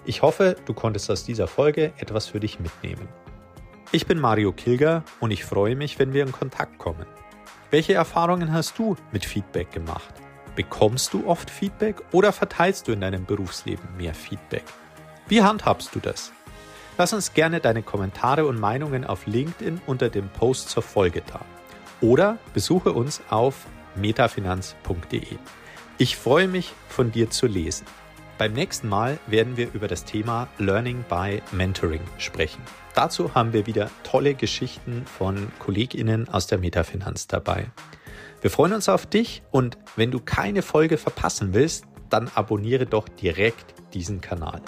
Ich 0.06 0.22
hoffe, 0.22 0.56
du 0.66 0.74
konntest 0.74 1.12
aus 1.12 1.26
dieser 1.26 1.48
Folge 1.48 1.92
etwas 1.98 2.28
für 2.28 2.40
dich 2.40 2.62
mitnehmen. 2.62 3.10
Ich 3.92 4.06
bin 4.06 4.18
Mario 4.18 4.54
Kilger 4.54 5.04
und 5.20 5.32
ich 5.32 5.44
freue 5.44 5.76
mich, 5.76 6.00
wenn 6.00 6.14
wir 6.14 6.24
in 6.24 6.32
Kontakt 6.32 6.78
kommen. 6.78 7.06
Welche 7.70 7.96
Erfahrungen 7.96 8.54
hast 8.54 8.80
du 8.80 8.96
mit 9.12 9.26
Feedback 9.26 9.72
gemacht? 9.72 10.14
Bekommst 10.56 11.14
du 11.14 11.28
oft 11.28 11.50
Feedback 11.50 11.98
oder 12.14 12.32
verteilst 12.32 12.88
du 12.88 12.94
in 12.94 13.02
deinem 13.02 13.26
Berufsleben 13.26 13.98
mehr 13.98 14.14
Feedback? 14.14 14.64
Wie 15.32 15.42
handhabst 15.42 15.96
du 15.96 16.02
das? 16.02 16.34
Lass 16.98 17.14
uns 17.14 17.34
gerne 17.34 17.62
deine 17.62 17.84
Kommentare 17.84 18.46
und 18.46 18.60
Meinungen 18.60 19.06
auf 19.06 19.28
LinkedIn 19.28 19.80
unter 19.86 20.10
dem 20.10 20.28
Post 20.28 20.68
zur 20.68 20.84
Folge 20.84 21.24
da. 21.26 21.46
Oder 22.02 22.38
besuche 22.54 22.92
uns 22.92 23.22
auf 23.30 23.66
metafinanz.de. 23.96 25.38
Ich 25.98 26.18
freue 26.18 26.50
mich, 26.50 26.74
von 26.90 27.14
dir 27.14 27.30
zu 27.30 27.48
lesen. 27.48 27.88
Beim 28.38 28.52
nächsten 28.52 28.90
Mal 28.90 29.20
werden 29.26 29.56
wir 29.56 29.72
über 29.72 29.88
das 29.88 30.04
Thema 30.04 30.50
Learning 30.58 31.06
by 31.08 31.42
Mentoring 31.54 32.02
sprechen. 32.18 32.62
Dazu 32.94 33.34
haben 33.34 33.54
wir 33.54 33.66
wieder 33.68 33.90
tolle 34.04 34.34
Geschichten 34.34 35.06
von 35.06 35.50
KollegInnen 35.60 36.28
aus 36.28 36.48
der 36.48 36.58
Metafinanz 36.58 37.28
dabei. 37.28 37.72
Wir 38.42 38.50
freuen 38.50 38.74
uns 38.74 38.90
auf 38.90 39.06
dich 39.06 39.44
und 39.50 39.78
wenn 39.96 40.12
du 40.12 40.20
keine 40.20 40.62
Folge 40.62 40.98
verpassen 40.98 41.54
willst, 41.54 41.86
dann 42.12 42.30
abonniere 42.36 42.86
doch 42.86 43.08
direkt 43.10 43.74
diesen 43.94 44.22
Kanal. 44.22 44.62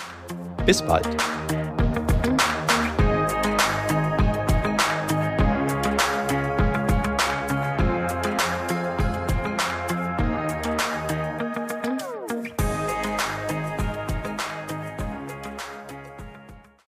Bis 0.65 0.81
bald! 0.81 1.07